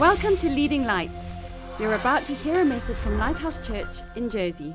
Welcome 0.00 0.38
to 0.38 0.48
Leading 0.48 0.86
Lights. 0.86 1.76
You're 1.78 1.92
about 1.92 2.22
to 2.22 2.32
hear 2.32 2.62
a 2.62 2.64
message 2.64 2.96
from 2.96 3.18
Lighthouse 3.18 3.58
Church 3.66 3.98
in 4.16 4.30
Jersey. 4.30 4.74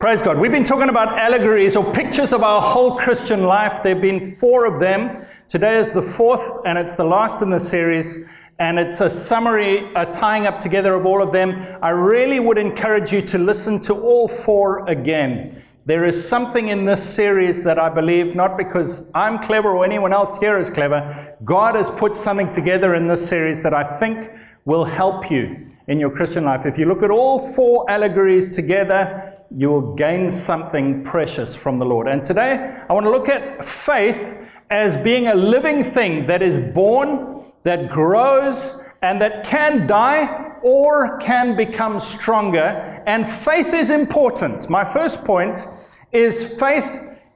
Praise 0.00 0.20
God. 0.20 0.40
We've 0.40 0.50
been 0.50 0.64
talking 0.64 0.88
about 0.88 1.16
allegories 1.16 1.76
or 1.76 1.84
pictures 1.94 2.32
of 2.32 2.42
our 2.42 2.60
whole 2.60 2.98
Christian 2.98 3.44
life. 3.44 3.84
There 3.84 3.94
have 3.94 4.02
been 4.02 4.24
four 4.24 4.66
of 4.66 4.80
them. 4.80 5.24
Today 5.46 5.78
is 5.78 5.92
the 5.92 6.02
fourth, 6.02 6.58
and 6.66 6.76
it's 6.76 6.96
the 6.96 7.04
last 7.04 7.40
in 7.40 7.48
the 7.48 7.60
series. 7.60 8.28
And 8.58 8.80
it's 8.80 9.00
a 9.00 9.08
summary, 9.08 9.92
a 9.94 10.06
tying 10.06 10.46
up 10.48 10.58
together 10.58 10.96
of 10.96 11.06
all 11.06 11.22
of 11.22 11.30
them. 11.30 11.54
I 11.82 11.90
really 11.90 12.40
would 12.40 12.58
encourage 12.58 13.12
you 13.12 13.22
to 13.22 13.38
listen 13.38 13.78
to 13.82 13.94
all 13.94 14.26
four 14.26 14.88
again. 14.88 15.62
There 15.84 16.04
is 16.04 16.28
something 16.28 16.68
in 16.68 16.84
this 16.84 17.02
series 17.02 17.64
that 17.64 17.76
I 17.76 17.88
believe, 17.88 18.36
not 18.36 18.56
because 18.56 19.10
I'm 19.16 19.40
clever 19.40 19.70
or 19.70 19.84
anyone 19.84 20.12
else 20.12 20.38
here 20.38 20.56
is 20.56 20.70
clever, 20.70 21.36
God 21.42 21.74
has 21.74 21.90
put 21.90 22.14
something 22.14 22.48
together 22.48 22.94
in 22.94 23.08
this 23.08 23.28
series 23.28 23.64
that 23.64 23.74
I 23.74 23.82
think 23.98 24.30
will 24.64 24.84
help 24.84 25.28
you 25.28 25.68
in 25.88 25.98
your 25.98 26.10
Christian 26.10 26.44
life. 26.44 26.66
If 26.66 26.78
you 26.78 26.86
look 26.86 27.02
at 27.02 27.10
all 27.10 27.40
four 27.40 27.90
allegories 27.90 28.48
together, 28.48 29.36
you 29.50 29.70
will 29.70 29.94
gain 29.96 30.30
something 30.30 31.02
precious 31.02 31.56
from 31.56 31.80
the 31.80 31.84
Lord. 31.84 32.06
And 32.06 32.22
today, 32.22 32.80
I 32.88 32.92
want 32.92 33.04
to 33.06 33.10
look 33.10 33.28
at 33.28 33.64
faith 33.64 34.48
as 34.70 34.96
being 34.96 35.26
a 35.26 35.34
living 35.34 35.82
thing 35.82 36.26
that 36.26 36.42
is 36.42 36.58
born, 36.58 37.44
that 37.64 37.90
grows, 37.90 38.80
and 39.02 39.20
that 39.20 39.44
can 39.44 39.86
die 39.86 40.52
or 40.62 41.18
can 41.18 41.56
become 41.56 41.98
stronger. 41.98 43.02
And 43.06 43.28
faith 43.28 43.74
is 43.74 43.90
important. 43.90 44.70
My 44.70 44.84
first 44.84 45.24
point 45.24 45.66
is 46.12 46.58
faith 46.58 46.86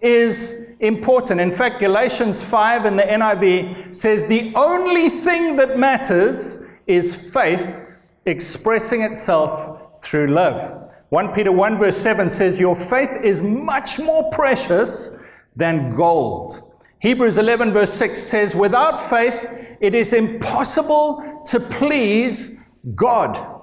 is 0.00 0.66
important. 0.80 1.40
In 1.40 1.50
fact, 1.50 1.80
Galatians 1.80 2.42
5 2.42 2.86
in 2.86 2.96
the 2.96 3.02
NIV 3.02 3.95
says 3.95 4.24
the 4.26 4.52
only 4.54 5.08
thing 5.08 5.56
that 5.56 5.78
matters 5.78 6.62
is 6.86 7.14
faith 7.14 7.82
expressing 8.26 9.02
itself 9.02 10.01
through 10.01 10.28
love. 10.28 10.95
1 11.08 11.32
Peter 11.32 11.52
1 11.52 11.78
verse 11.78 11.96
7 11.96 12.28
says, 12.28 12.60
Your 12.60 12.76
faith 12.76 13.10
is 13.23 13.42
much 13.42 13.98
more 13.98 14.30
precious 14.30 15.24
than 15.54 15.95
gold. 15.95 16.65
Hebrews 17.07 17.38
11 17.38 17.73
verse 17.73 17.93
6 17.93 18.21
says, 18.21 18.57
Without 18.57 19.01
faith, 19.01 19.49
it 19.80 19.95
is 19.95 20.12
impossible 20.12 21.40
to 21.46 21.60
please 21.60 22.51
God. 22.96 23.63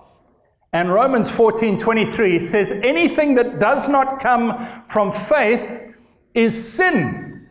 And 0.72 0.90
Romans 0.90 1.30
14 1.30 1.78
23 1.78 2.40
says, 2.40 2.72
Anything 2.72 3.36
that 3.36 3.60
does 3.60 3.90
not 3.90 4.22
come 4.22 4.66
from 4.88 5.12
faith 5.12 5.94
is 6.34 6.74
sin. 6.74 7.50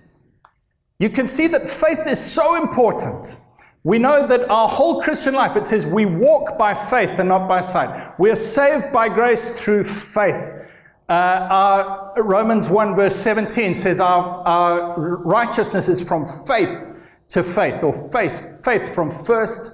You 0.99 1.11
can 1.11 1.27
see 1.27 1.47
that 1.49 1.69
faith 1.69 2.06
is 2.06 2.19
so 2.19 2.56
important. 2.56 3.37
We 3.84 3.99
know 3.99 4.27
that 4.27 4.49
our 4.49 4.69
whole 4.69 5.03
Christian 5.03 5.34
life, 5.34 5.56
it 5.56 5.67
says 5.67 5.84
we 5.84 6.06
walk 6.06 6.56
by 6.56 6.73
faith 6.73 7.19
and 7.19 7.29
not 7.29 7.47
by 7.47 7.61
sight. 7.61 8.19
We 8.19 8.31
are 8.31 8.37
saved 8.37 8.93
by 8.95 9.11
grace 9.11 9.51
through 9.51 9.84
faith. 9.84 10.71
Uh, 11.13 12.09
Romans 12.17 12.71
1 12.71 12.97
verse 12.97 13.15
17 13.15 13.75
says 13.75 14.01
our, 14.01 14.43
our 14.49 14.99
righteousness 14.99 15.87
is 15.87 16.01
from 16.01 16.25
faith 16.25 16.87
to 17.29 17.43
faith, 17.43 17.83
or 17.83 17.93
faith, 18.11 18.65
faith 18.65 18.95
from 18.95 19.11
first 19.11 19.73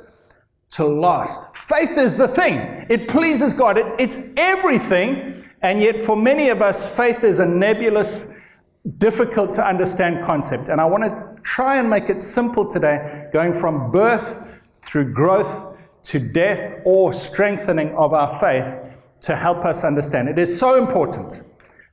to 0.71 0.85
last. 0.85 1.41
Faith 1.55 1.97
is 1.97 2.17
the 2.17 2.27
thing. 2.27 2.87
It 2.91 3.07
pleases 3.07 3.55
God. 3.55 3.79
It, 3.79 3.93
it's 4.01 4.19
everything. 4.37 5.49
And 5.63 5.81
yet, 5.81 6.01
for 6.01 6.17
many 6.17 6.49
of 6.49 6.61
us, 6.61 6.97
faith 6.97 7.23
is 7.23 7.39
a 7.39 7.47
nebulous, 7.47 8.35
difficult 8.99 9.53
to 9.55 9.65
understand 9.65 10.25
concept. 10.25 10.69
And 10.69 10.81
I 10.81 10.87
want 10.87 11.05
to 11.05 11.43
try 11.43 11.79
and 11.79 11.89
make 11.89 12.11
it 12.11 12.21
simple 12.21 12.67
today, 12.67 13.29
going 13.33 13.53
from 13.53 13.93
birth 13.93 14.43
through 14.81 15.13
growth 15.13 15.77
to 16.03 16.19
death 16.19 16.81
or 16.85 17.13
strengthening 17.13 17.93
of 17.95 18.13
our 18.13 18.41
faith 18.41 18.98
to 19.21 19.37
help 19.37 19.65
us 19.65 19.85
understand. 19.85 20.29
It 20.29 20.39
is 20.39 20.59
so 20.59 20.77
important. 20.77 21.43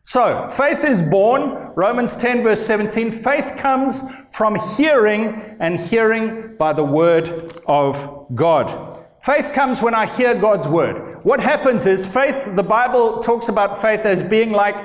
So, 0.01 0.47
faith 0.49 0.83
is 0.83 1.01
born, 1.01 1.71
Romans 1.75 2.15
10, 2.15 2.43
verse 2.43 2.63
17. 2.63 3.11
Faith 3.11 3.55
comes 3.57 4.03
from 4.31 4.55
hearing, 4.77 5.57
and 5.59 5.79
hearing 5.79 6.55
by 6.57 6.73
the 6.73 6.83
word 6.83 7.59
of 7.65 8.27
God. 8.35 9.03
Faith 9.23 9.51
comes 9.53 9.81
when 9.81 9.95
I 9.95 10.05
hear 10.05 10.35
God's 10.35 10.67
word. 10.67 11.23
What 11.23 11.39
happens 11.39 11.87
is 11.87 12.05
faith, 12.05 12.55
the 12.55 12.61
Bible 12.61 13.17
talks 13.17 13.47
about 13.47 13.81
faith 13.81 14.01
as 14.01 14.21
being 14.21 14.51
like 14.51 14.75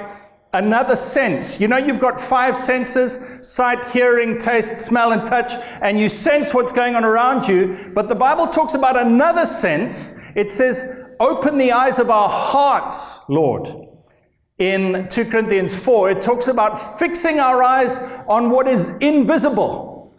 another 0.55 0.97
sense. 0.97 1.61
You 1.61 1.69
know, 1.69 1.77
you've 1.77 2.01
got 2.01 2.19
five 2.19 2.57
senses 2.57 3.21
sight, 3.47 3.85
hearing, 3.87 4.39
taste, 4.39 4.79
smell, 4.79 5.13
and 5.13 5.23
touch, 5.23 5.53
and 5.83 5.99
you 5.99 6.09
sense 6.09 6.55
what's 6.55 6.73
going 6.73 6.95
on 6.95 7.05
around 7.05 7.47
you. 7.47 7.93
But 7.95 8.09
the 8.09 8.15
Bible 8.15 8.47
talks 8.47 8.73
about 8.73 8.97
another 8.97 9.45
sense. 9.45 10.15
It 10.35 10.51
says, 10.51 11.00
Open 11.21 11.59
the 11.59 11.73
eyes 11.73 11.99
of 11.99 12.09
our 12.09 12.31
hearts, 12.31 13.21
Lord. 13.29 13.69
In 14.57 15.07
2 15.11 15.27
Corinthians 15.27 15.79
4, 15.79 16.13
it 16.13 16.21
talks 16.23 16.49
about 16.49 16.99
fixing 16.99 17.39
our 17.39 17.63
eyes 17.63 17.99
on 18.27 18.49
what 18.49 18.67
is 18.67 18.89
invisible. 19.01 20.15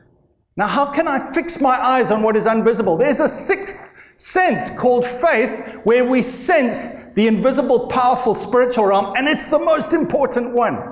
Now, 0.56 0.68
how 0.68 0.86
can 0.86 1.08
I 1.08 1.18
fix 1.34 1.60
my 1.60 1.76
eyes 1.76 2.12
on 2.12 2.22
what 2.22 2.38
is 2.38 2.46
invisible? 2.46 2.98
There's 2.98 3.20
a 3.20 3.28
sixth 3.28 3.92
sense 4.16 4.70
called 4.70 5.04
faith 5.04 5.80
where 5.86 6.06
we 6.06 6.22
sense 6.22 6.92
the 7.16 7.26
invisible, 7.26 7.88
powerful 7.88 8.36
spiritual 8.36 8.86
realm, 8.86 9.16
and 9.18 9.28
it's 9.28 9.48
the 9.48 9.58
most 9.58 9.94
important 9.94 10.54
one. 10.54 10.84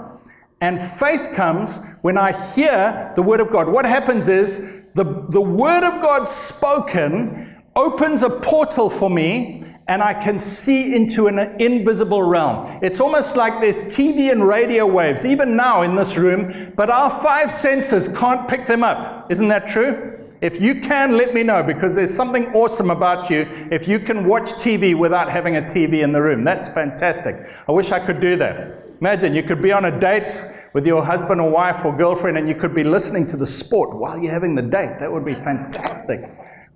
And 0.59 0.81
faith 0.81 1.33
comes 1.35 1.81
when 2.01 2.17
I 2.17 2.31
hear 2.53 3.13
the 3.15 3.21
word 3.21 3.41
of 3.41 3.51
God. 3.51 3.69
What 3.69 3.85
happens 3.85 4.27
is 4.27 4.83
the, 4.95 5.03
the 5.29 5.41
word 5.41 5.83
of 5.83 6.01
God 6.01 6.27
spoken 6.27 7.61
opens 7.75 8.23
a 8.23 8.29
portal 8.29 8.89
for 8.89 9.09
me 9.09 9.63
and 9.89 10.03
I 10.03 10.13
can 10.13 10.37
see 10.37 10.93
into 10.93 11.27
an 11.27 11.39
invisible 11.59 12.21
realm. 12.21 12.79
It's 12.83 13.01
almost 13.01 13.35
like 13.35 13.59
there's 13.59 13.79
TV 13.79 14.31
and 14.31 14.47
radio 14.47 14.85
waves, 14.85 15.25
even 15.25 15.55
now 15.55 15.81
in 15.81 15.95
this 15.95 16.15
room, 16.15 16.71
but 16.75 16.91
our 16.91 17.09
five 17.09 17.51
senses 17.51 18.07
can't 18.09 18.47
pick 18.47 18.67
them 18.67 18.83
up. 18.83 19.31
Isn't 19.31 19.47
that 19.47 19.67
true? 19.67 20.27
If 20.41 20.61
you 20.61 20.75
can, 20.75 21.17
let 21.17 21.33
me 21.33 21.41
know 21.41 21.63
because 21.63 21.95
there's 21.95 22.13
something 22.13 22.45
awesome 22.53 22.91
about 22.91 23.31
you 23.31 23.47
if 23.71 23.87
you 23.87 23.99
can 23.99 24.25
watch 24.25 24.53
TV 24.53 24.93
without 24.93 25.29
having 25.29 25.57
a 25.57 25.61
TV 25.61 26.03
in 26.03 26.11
the 26.11 26.21
room. 26.21 26.43
That's 26.43 26.67
fantastic. 26.67 27.47
I 27.67 27.71
wish 27.71 27.91
I 27.91 27.99
could 27.99 28.19
do 28.19 28.35
that. 28.37 28.91
Imagine 29.01 29.33
you 29.33 29.41
could 29.41 29.61
be 29.61 29.71
on 29.71 29.85
a 29.85 29.99
date 29.99 30.41
with 30.73 30.85
your 30.85 31.03
husband 31.03 31.41
or 31.41 31.49
wife 31.49 31.83
or 31.83 31.97
girlfriend 31.97 32.37
and 32.37 32.47
you 32.47 32.53
could 32.53 32.75
be 32.75 32.83
listening 32.83 33.25
to 33.25 33.37
the 33.37 33.47
sport 33.47 33.97
while 33.97 34.19
you're 34.19 34.31
having 34.31 34.53
the 34.53 34.61
date. 34.61 34.99
That 34.99 35.11
would 35.11 35.25
be 35.25 35.33
fantastic. 35.33 36.29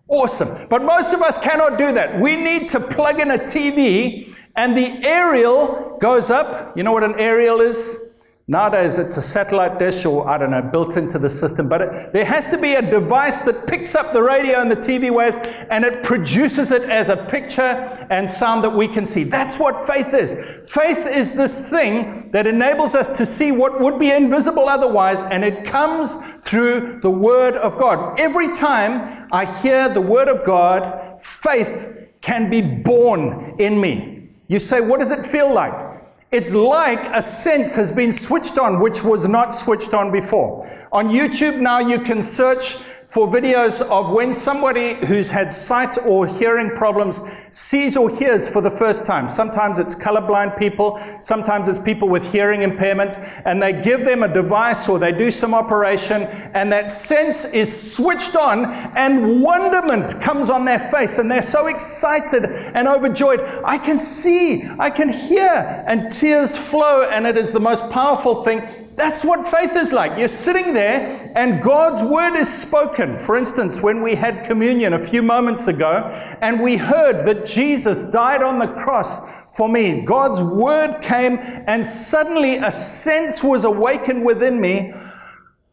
Awesome. 0.08 0.68
But 0.70 0.84
most 0.84 1.14
of 1.14 1.22
us 1.22 1.38
cannot 1.38 1.78
do 1.78 1.94
that. 1.94 2.20
We 2.20 2.36
need 2.36 2.70
to 2.70 2.80
plug 2.80 3.20
in 3.20 3.32
a 3.32 3.38
TV 3.38 4.36
and 4.56 4.76
the 4.78 5.04
aerial 5.04 5.98
goes 6.00 6.30
up. 6.30 6.78
You 6.78 6.84
know 6.84 6.92
what 6.92 7.04
an 7.04 7.16
aerial 7.18 7.62
is? 7.62 7.98
Nowadays, 8.46 8.98
it's 8.98 9.16
a 9.16 9.22
satellite 9.22 9.80
dish 9.80 10.04
or, 10.04 10.28
I 10.28 10.38
don't 10.38 10.52
know, 10.52 10.62
built 10.62 10.98
into 10.98 11.18
the 11.18 11.30
system. 11.30 11.70
But 11.70 11.82
it, 11.82 12.12
there 12.12 12.26
has 12.26 12.50
to 12.50 12.58
be 12.58 12.74
a 12.74 12.82
device 12.82 13.42
that 13.44 13.68
picks 13.68 13.96
up 13.96 14.12
the 14.12 14.22
radio 14.22 14.60
and 14.60 14.70
the 14.70 14.76
TV 14.76 15.10
waves 15.12 15.40
and 15.70 15.86
it 15.86 16.04
produces 16.04 16.72
it 16.72 16.84
as 16.84 17.08
a 17.08 17.16
picture 17.16 17.62
and 18.10 18.30
sound 18.30 18.62
that 18.66 18.70
we 18.70 18.90
can 18.90 19.06
see. 19.06 19.24
That's 19.24 19.58
what 19.58 19.88
faith 19.88 20.14
is. 20.14 20.34
Faith 20.70 21.08
is 21.08 21.32
this 21.32 21.70
thing 21.70 22.32
that 22.32 22.46
enables 22.46 22.96
us 22.96 23.08
to 23.18 23.26
see 23.26 23.54
what 23.54 23.80
would 23.80 23.98
be 23.98 24.12
invisible 24.12 24.68
otherwise, 24.68 25.24
and 25.24 25.46
it 25.46 25.64
comes 25.64 26.18
through 26.42 27.00
the 27.00 27.10
Word 27.10 27.56
of 27.56 27.78
God. 27.78 28.20
Every 28.20 28.52
time 28.52 29.30
I 29.32 29.46
hear 29.62 29.88
the 29.88 30.02
Word 30.02 30.28
of 30.28 30.46
God, 30.46 31.22
faith 31.22 32.10
can 32.20 32.50
be 32.50 32.62
born 32.62 33.56
in 33.58 33.80
me. 33.80 34.30
You 34.48 34.60
say, 34.60 34.82
what 34.82 35.00
does 35.00 35.12
it 35.12 35.26
feel 35.26 35.54
like? 35.54 35.93
It's 36.34 36.56
like 36.56 37.06
a 37.16 37.22
sense 37.22 37.76
has 37.76 37.92
been 37.92 38.12
switched 38.12 38.58
on, 38.58 38.80
which 38.80 39.04
was 39.04 39.28
not 39.28 39.54
switched 39.54 39.94
on 39.94 40.12
before. 40.12 40.68
On 40.92 41.10
YouTube 41.10 41.60
now, 41.60 41.78
you 41.78 42.00
can 42.00 42.24
search 42.24 42.78
for 43.14 43.28
videos 43.28 43.80
of 43.90 44.10
when 44.10 44.34
somebody 44.34 44.96
who's 45.06 45.30
had 45.30 45.52
sight 45.52 46.00
or 46.04 46.26
hearing 46.26 46.72
problems 46.72 47.22
sees 47.52 47.96
or 47.96 48.10
hears 48.10 48.50
for 48.50 48.60
the 48.60 48.72
first 48.72 49.06
time. 49.06 49.30
Sometimes 49.30 49.78
it's 49.78 49.94
colorblind 49.94 50.58
people, 50.58 51.00
sometimes 51.20 51.70
it's 51.70 51.78
people 51.78 52.10
with 52.10 52.32
hearing 52.32 52.64
impairment, 52.64 53.20
and 53.46 53.62
they 53.62 53.72
give 53.72 54.04
them 54.04 54.24
a 54.24 54.28
device 54.28 54.90
or 54.90 54.98
they 54.98 55.12
do 55.12 55.30
some 55.30 55.54
operation, 55.54 56.24
and 56.56 56.72
that 56.72 56.90
sense 56.90 57.46
is 57.46 57.94
switched 57.96 58.36
on, 58.36 58.66
and 58.96 59.44
wonderment 59.44 60.20
comes 60.20 60.50
on 60.50 60.66
their 60.66 60.80
face, 60.80 61.20
and 61.20 61.30
they're 61.30 61.44
so 61.44 61.68
excited 61.68 62.46
and 62.46 62.88
overjoyed. 62.88 63.42
I 63.64 63.78
can 63.78 64.00
see, 64.00 64.68
I 64.80 64.90
can 64.90 65.10
hear, 65.10 65.84
and 65.86 66.10
tears 66.10 66.58
flow, 66.58 67.04
and 67.04 67.28
it 67.28 67.38
is 67.38 67.52
the 67.52 67.60
most 67.60 67.88
powerful 67.92 68.42
thing 68.42 68.83
that's 68.96 69.26
what 69.26 69.46
faith 69.46 69.76
is 69.76 69.92
like. 69.92 70.18
You're 70.18 70.28
sitting 70.28 70.74
there 70.74 71.32
and 71.36 71.62
God's 71.62 72.04
word 72.04 72.36
is 72.36 72.52
spoken. 72.52 73.18
For 73.18 73.38
instance, 73.38 73.82
when 73.82 74.02
we 74.02 74.16
had 74.16 74.44
communion 74.46 74.94
a 74.94 75.00
few 75.00 75.24
moments 75.24 75.68
ago 75.68 76.08
and 76.42 76.60
we 76.62 76.78
heard 76.78 77.26
that 77.26 77.46
Jesus 77.46 78.04
died 78.06 78.44
on 78.44 78.60
the 78.60 78.68
cross 78.68 79.46
for 79.56 79.68
me, 79.68 80.02
God's 80.02 80.42
word 80.42 81.02
came 81.02 81.38
and 81.42 81.86
suddenly 81.86 82.58
a 82.58 82.72
sense 82.72 83.44
was 83.44 83.64
awakened 83.64 84.24
within 84.26 84.60
me. 84.60 84.94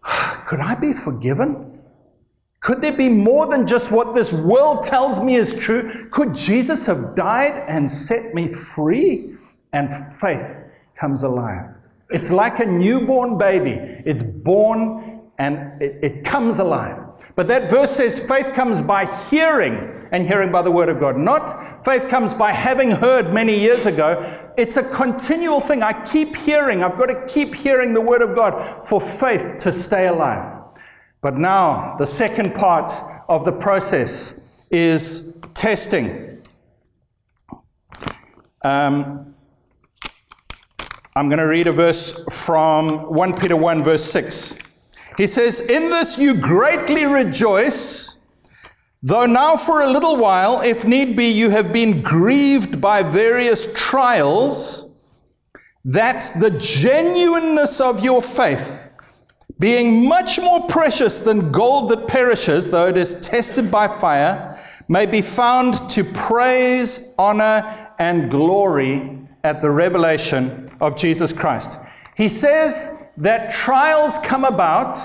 Could 0.46 0.60
I 0.60 0.74
be 0.74 0.92
forgiven? 0.92 1.78
Could 2.60 2.82
there 2.82 2.96
be 2.96 3.08
more 3.08 3.46
than 3.46 3.66
just 3.66 3.90
what 3.90 4.14
this 4.14 4.32
world 4.32 4.82
tells 4.82 5.20
me 5.20 5.34
is 5.34 5.54
true? 5.54 6.08
Could 6.10 6.34
Jesus 6.34 6.86
have 6.86 7.14
died 7.14 7.64
and 7.68 7.90
set 7.90 8.34
me 8.34 8.48
free? 8.48 9.34
And 9.72 9.90
faith 9.92 10.56
comes 10.94 11.22
alive. 11.22 11.79
It's 12.10 12.30
like 12.30 12.58
a 12.60 12.66
newborn 12.66 13.38
baby. 13.38 14.02
It's 14.04 14.22
born 14.22 15.20
and 15.38 15.80
it, 15.80 15.98
it, 16.02 16.24
comes 16.24 16.58
alive. 16.58 16.98
But 17.34 17.48
that 17.48 17.70
verse 17.70 17.92
says 17.92 18.18
faith 18.18 18.52
comes 18.52 18.78
by 18.80 19.06
hearing 19.30 20.06
and 20.12 20.26
hearing 20.26 20.52
by 20.52 20.60
the 20.60 20.70
word 20.70 20.90
of 20.90 21.00
God. 21.00 21.16
Not 21.16 21.82
faith 21.82 22.08
comes 22.08 22.34
by 22.34 22.52
having 22.52 22.90
heard 22.90 23.32
many 23.32 23.58
years 23.58 23.86
ago. 23.86 24.22
It's 24.58 24.76
a 24.76 24.82
continual 24.82 25.62
thing. 25.62 25.82
I 25.82 25.94
keep 26.04 26.36
hearing. 26.36 26.82
I've 26.82 26.98
got 26.98 27.06
to 27.06 27.26
keep 27.26 27.54
hearing 27.54 27.94
the 27.94 28.02
word 28.02 28.20
of 28.20 28.36
God 28.36 28.86
for 28.86 29.00
faith 29.00 29.56
to 29.60 29.72
stay 29.72 30.08
alive. 30.08 30.62
But 31.22 31.38
now, 31.38 31.96
the 31.96 32.06
second 32.06 32.54
part 32.54 32.92
of 33.28 33.46
the 33.46 33.52
process 33.52 34.40
is 34.70 35.36
testing. 35.54 36.42
Um, 38.62 39.29
I'm 41.20 41.28
going 41.28 41.38
to 41.38 41.46
read 41.46 41.66
a 41.66 41.72
verse 41.72 42.14
from 42.30 43.12
1 43.12 43.36
Peter 43.36 43.54
1, 43.54 43.84
verse 43.84 44.02
6. 44.04 44.54
He 45.18 45.26
says, 45.26 45.60
In 45.60 45.90
this 45.90 46.16
you 46.16 46.32
greatly 46.32 47.04
rejoice, 47.04 48.16
though 49.02 49.26
now 49.26 49.58
for 49.58 49.82
a 49.82 49.90
little 49.90 50.16
while, 50.16 50.62
if 50.62 50.86
need 50.86 51.16
be, 51.16 51.26
you 51.26 51.50
have 51.50 51.74
been 51.74 52.00
grieved 52.00 52.80
by 52.80 53.02
various 53.02 53.68
trials, 53.74 54.96
that 55.84 56.32
the 56.40 56.52
genuineness 56.52 57.82
of 57.82 58.02
your 58.02 58.22
faith, 58.22 58.90
being 59.58 60.08
much 60.08 60.40
more 60.40 60.66
precious 60.68 61.18
than 61.20 61.52
gold 61.52 61.90
that 61.90 62.08
perishes, 62.08 62.70
though 62.70 62.88
it 62.88 62.96
is 62.96 63.12
tested 63.16 63.70
by 63.70 63.86
fire, 63.88 64.58
may 64.88 65.04
be 65.04 65.20
found 65.20 65.86
to 65.90 66.02
praise, 66.02 67.02
honor, 67.18 67.92
and 67.98 68.30
glory 68.30 69.18
at 69.44 69.60
the 69.60 69.70
revelation 69.70 70.70
of 70.80 70.96
Jesus 70.96 71.32
Christ. 71.32 71.78
He 72.16 72.28
says 72.28 73.04
that 73.16 73.50
trials 73.50 74.18
come 74.18 74.44
about. 74.44 74.96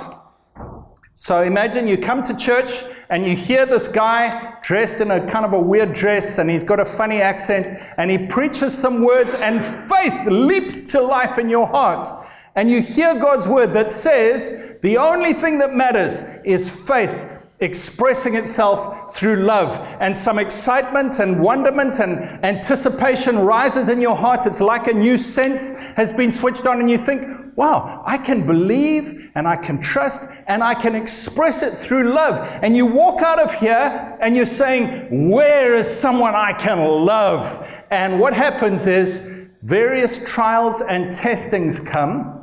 So 1.13 1.43
imagine 1.43 1.87
you 1.87 1.97
come 1.97 2.23
to 2.23 2.35
church 2.35 2.83
and 3.09 3.25
you 3.25 3.35
hear 3.35 3.65
this 3.65 3.87
guy 3.87 4.55
dressed 4.61 4.99
in 4.99 5.11
a 5.11 5.25
kind 5.25 5.45
of 5.45 5.53
a 5.53 5.59
weird 5.59 5.93
dress 5.93 6.39
and 6.39 6.49
he's 6.49 6.63
got 6.63 6.79
a 6.79 6.85
funny 6.85 7.21
accent 7.21 7.79
and 7.97 8.11
he 8.11 8.17
preaches 8.17 8.77
some 8.77 9.01
words 9.01 9.33
and 9.33 9.63
faith 9.63 10.27
leaps 10.27 10.81
to 10.81 11.01
life 11.01 11.37
in 11.37 11.47
your 11.47 11.67
heart 11.67 12.07
and 12.55 12.71
you 12.71 12.81
hear 12.81 13.19
God's 13.19 13.47
word 13.47 13.73
that 13.73 13.91
says 13.91 14.77
the 14.81 14.97
only 14.97 15.33
thing 15.33 15.57
that 15.59 15.73
matters 15.73 16.23
is 16.43 16.69
faith 16.69 17.34
expressing 17.65 18.35
itself 18.35 19.13
through 19.13 19.43
love, 19.43 19.85
and 19.99 20.15
some 20.15 20.39
excitement 20.39 21.19
and 21.19 21.43
wonderment 21.43 21.99
and 21.99 22.19
anticipation 22.45 23.37
rises 23.39 23.89
in 23.89 23.99
your 23.99 24.15
heart. 24.15 24.45
It's 24.45 24.61
like 24.61 24.87
a 24.87 24.93
new 24.93 25.17
sense 25.17 25.71
has 25.97 26.13
been 26.13 26.31
switched 26.31 26.65
on, 26.65 26.79
and 26.79 26.89
you 26.89 26.97
think, 26.97 27.27
wow, 27.57 28.01
I 28.05 28.17
can 28.17 28.45
believe 28.45 29.31
and 29.35 29.47
I 29.47 29.57
can 29.57 29.81
trust 29.81 30.29
and 30.47 30.63
I 30.63 30.73
can 30.73 30.95
express 30.95 31.61
it 31.61 31.77
through 31.77 32.13
love. 32.13 32.39
And 32.61 32.75
you 32.75 32.85
walk 32.85 33.21
out 33.21 33.39
of 33.39 33.53
here 33.53 34.17
and 34.21 34.35
you're 34.35 34.45
saying, 34.45 35.29
Where 35.29 35.75
is 35.75 35.87
someone 35.87 36.35
I 36.35 36.53
can 36.53 37.05
love? 37.05 37.67
And 37.91 38.19
what 38.19 38.33
happens 38.33 38.87
is 38.87 39.21
various 39.63 40.19
trials 40.25 40.81
and 40.81 41.11
testings 41.11 41.79
come 41.79 42.35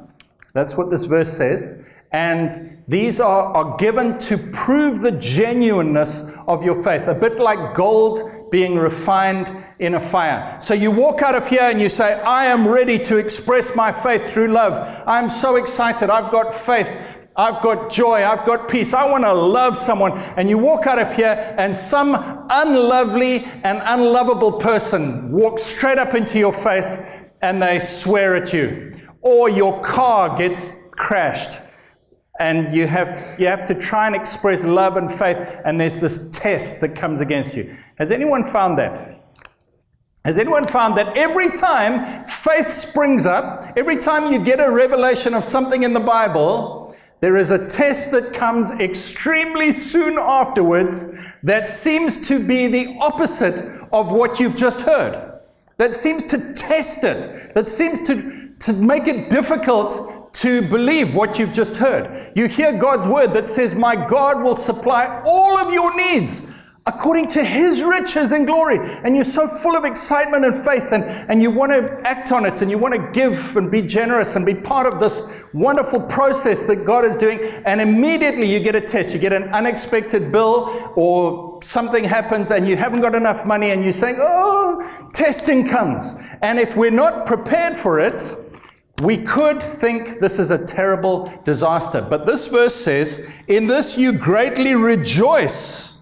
that's 0.52 0.76
what 0.76 0.90
this 0.90 1.04
verse 1.04 1.32
says. 1.32 1.82
And 2.12 2.82
these 2.88 3.20
are, 3.20 3.44
are 3.54 3.76
given 3.78 4.18
to 4.18 4.36
prove 4.36 5.00
the 5.00 5.12
genuineness 5.12 6.24
of 6.46 6.62
your 6.62 6.82
faith, 6.82 7.08
a 7.08 7.14
bit 7.14 7.38
like 7.38 7.74
gold 7.74 8.50
being 8.50 8.76
refined 8.76 9.54
in 9.78 9.94
a 9.94 10.00
fire. 10.00 10.58
So 10.60 10.74
you 10.74 10.90
walk 10.90 11.22
out 11.22 11.34
of 11.34 11.48
here 11.48 11.62
and 11.62 11.80
you 11.80 11.88
say, 11.88 12.20
I 12.20 12.46
am 12.46 12.68
ready 12.68 12.98
to 12.98 13.16
express 13.16 13.74
my 13.74 13.90
faith 13.92 14.30
through 14.30 14.48
love. 14.48 15.02
I'm 15.06 15.30
so 15.30 15.56
excited. 15.56 16.10
I've 16.10 16.30
got 16.30 16.52
faith. 16.52 16.88
I've 17.34 17.62
got 17.62 17.90
joy. 17.90 18.26
I've 18.26 18.44
got 18.44 18.68
peace. 18.68 18.92
I 18.92 19.08
want 19.08 19.24
to 19.24 19.32
love 19.32 19.78
someone. 19.78 20.18
And 20.36 20.50
you 20.50 20.58
walk 20.58 20.86
out 20.86 20.98
of 20.98 21.16
here, 21.16 21.54
and 21.56 21.74
some 21.74 22.14
unlovely 22.50 23.44
and 23.64 23.80
unlovable 23.82 24.52
person 24.52 25.32
walks 25.32 25.62
straight 25.62 25.96
up 25.96 26.14
into 26.14 26.38
your 26.38 26.52
face 26.52 27.00
and 27.40 27.60
they 27.60 27.78
swear 27.78 28.36
at 28.36 28.52
you 28.52 28.92
or 29.20 29.48
your 29.48 29.80
car 29.80 30.36
gets 30.36 30.76
crashed 30.92 31.60
and 32.42 32.72
you 32.72 32.86
have, 32.86 33.38
you 33.40 33.46
have 33.46 33.64
to 33.66 33.74
try 33.74 34.06
and 34.06 34.16
express 34.16 34.64
love 34.64 34.96
and 34.96 35.10
faith, 35.10 35.60
and 35.64 35.80
there's 35.80 35.98
this 35.98 36.30
test 36.32 36.80
that 36.80 36.96
comes 36.96 37.20
against 37.20 37.56
you. 37.56 37.74
Has 37.96 38.10
anyone 38.10 38.42
found 38.42 38.76
that? 38.78 39.20
Has 40.24 40.38
anyone 40.38 40.66
found 40.66 40.96
that 40.96 41.16
every 41.16 41.50
time 41.50 42.24
faith 42.26 42.70
springs 42.70 43.26
up, 43.26 43.64
every 43.76 43.96
time 43.96 44.32
you 44.32 44.38
get 44.38 44.60
a 44.60 44.70
revelation 44.70 45.34
of 45.34 45.44
something 45.44 45.82
in 45.82 45.92
the 45.92 46.00
Bible, 46.00 46.96
there 47.20 47.36
is 47.36 47.52
a 47.52 47.66
test 47.66 48.10
that 48.10 48.32
comes 48.32 48.72
extremely 48.72 49.70
soon 49.70 50.18
afterwards 50.18 51.08
that 51.44 51.68
seems 51.68 52.18
to 52.28 52.44
be 52.44 52.66
the 52.66 52.96
opposite 53.00 53.64
of 53.92 54.10
what 54.10 54.40
you've 54.40 54.56
just 54.56 54.82
heard? 54.82 55.40
That 55.76 55.94
seems 55.94 56.24
to 56.24 56.52
test 56.52 57.04
it, 57.04 57.54
that 57.54 57.68
seems 57.68 58.00
to 58.02 58.42
to 58.62 58.72
make 58.72 59.08
it 59.08 59.28
difficult 59.28 60.11
to 60.34 60.62
believe 60.62 61.14
what 61.14 61.38
you've 61.38 61.52
just 61.52 61.76
heard. 61.76 62.32
You 62.34 62.48
hear 62.48 62.76
God's 62.78 63.06
word 63.06 63.32
that 63.34 63.48
says, 63.48 63.74
My 63.74 63.94
God 63.94 64.42
will 64.42 64.56
supply 64.56 65.22
all 65.24 65.58
of 65.58 65.72
your 65.72 65.94
needs 65.96 66.42
according 66.84 67.28
to 67.28 67.44
his 67.44 67.80
riches 67.82 68.32
and 68.32 68.44
glory. 68.44 68.78
And 69.04 69.14
you're 69.14 69.24
so 69.24 69.46
full 69.46 69.76
of 69.76 69.84
excitement 69.84 70.44
and 70.44 70.56
faith, 70.56 70.90
and, 70.90 71.04
and 71.04 71.40
you 71.40 71.50
want 71.50 71.70
to 71.70 72.00
act 72.06 72.32
on 72.32 72.44
it, 72.44 72.60
and 72.60 72.70
you 72.70 72.78
want 72.78 72.94
to 72.94 73.10
give 73.12 73.56
and 73.56 73.70
be 73.70 73.82
generous 73.82 74.34
and 74.34 74.44
be 74.44 74.54
part 74.54 74.92
of 74.92 74.98
this 74.98 75.44
wonderful 75.52 76.00
process 76.00 76.64
that 76.64 76.84
God 76.84 77.04
is 77.04 77.14
doing. 77.14 77.40
And 77.64 77.80
immediately 77.80 78.52
you 78.52 78.58
get 78.60 78.74
a 78.74 78.80
test. 78.80 79.12
You 79.12 79.20
get 79.20 79.32
an 79.32 79.44
unexpected 79.54 80.32
bill, 80.32 80.92
or 80.96 81.62
something 81.62 82.02
happens, 82.02 82.50
and 82.50 82.66
you 82.66 82.76
haven't 82.76 83.00
got 83.00 83.14
enough 83.14 83.46
money, 83.46 83.70
and 83.70 83.84
you're 83.84 83.92
saying, 83.92 84.16
Oh, 84.18 85.10
testing 85.12 85.68
comes. 85.68 86.14
And 86.42 86.58
if 86.58 86.76
we're 86.76 86.90
not 86.90 87.26
prepared 87.26 87.76
for 87.76 88.00
it, 88.00 88.34
we 89.00 89.16
could 89.16 89.62
think 89.62 90.20
this 90.20 90.38
is 90.38 90.50
a 90.50 90.64
terrible 90.64 91.32
disaster, 91.44 92.00
but 92.02 92.26
this 92.26 92.46
verse 92.46 92.74
says, 92.74 93.28
In 93.48 93.66
this 93.66 93.98
you 93.98 94.12
greatly 94.12 94.74
rejoice, 94.74 95.98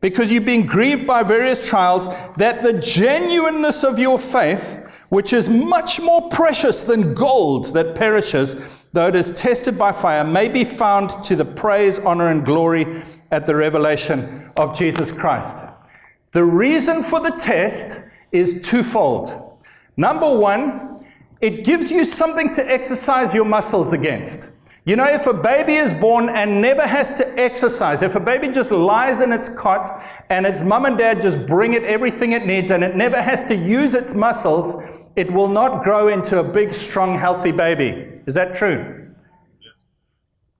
because 0.00 0.32
you've 0.32 0.44
been 0.44 0.66
grieved 0.66 1.06
by 1.06 1.22
various 1.22 1.64
trials, 1.64 2.08
that 2.36 2.62
the 2.62 2.72
genuineness 2.72 3.84
of 3.84 3.98
your 3.98 4.18
faith, 4.18 4.80
which 5.10 5.32
is 5.32 5.48
much 5.48 6.00
more 6.00 6.28
precious 6.28 6.82
than 6.82 7.14
gold 7.14 7.72
that 7.74 7.94
perishes, 7.94 8.56
though 8.92 9.08
it 9.08 9.14
is 9.14 9.30
tested 9.32 9.78
by 9.78 9.92
fire, 9.92 10.24
may 10.24 10.48
be 10.48 10.64
found 10.64 11.22
to 11.22 11.36
the 11.36 11.44
praise, 11.44 11.98
honor, 12.00 12.28
and 12.28 12.44
glory 12.44 13.02
at 13.30 13.46
the 13.46 13.54
revelation 13.54 14.50
of 14.56 14.76
Jesus 14.76 15.12
Christ. 15.12 15.64
The 16.32 16.44
reason 16.44 17.02
for 17.02 17.20
the 17.20 17.30
test 17.30 18.00
is 18.32 18.66
twofold. 18.66 19.62
Number 19.96 20.36
one, 20.36 20.91
it 21.42 21.64
gives 21.64 21.90
you 21.90 22.04
something 22.04 22.52
to 22.52 22.72
exercise 22.72 23.34
your 23.34 23.44
muscles 23.44 23.92
against. 23.92 24.50
You 24.84 24.96
know, 24.96 25.04
if 25.04 25.26
a 25.26 25.34
baby 25.34 25.74
is 25.74 25.92
born 25.92 26.28
and 26.28 26.60
never 26.60 26.82
has 26.82 27.14
to 27.14 27.38
exercise, 27.38 28.02
if 28.02 28.14
a 28.14 28.20
baby 28.20 28.48
just 28.48 28.72
lies 28.72 29.20
in 29.20 29.32
its 29.32 29.48
cot 29.48 30.02
and 30.30 30.46
its 30.46 30.62
mum 30.62 30.86
and 30.86 30.96
dad 30.96 31.20
just 31.20 31.44
bring 31.46 31.74
it 31.74 31.82
everything 31.84 32.32
it 32.32 32.46
needs 32.46 32.70
and 32.70 32.82
it 32.82 32.96
never 32.96 33.20
has 33.20 33.44
to 33.44 33.54
use 33.54 33.94
its 33.94 34.14
muscles, 34.14 34.76
it 35.14 35.30
will 35.30 35.48
not 35.48 35.84
grow 35.84 36.08
into 36.08 36.38
a 36.38 36.44
big, 36.44 36.72
strong, 36.72 37.16
healthy 37.16 37.52
baby. 37.52 38.12
Is 38.26 38.34
that 38.34 38.54
true? 38.54 39.12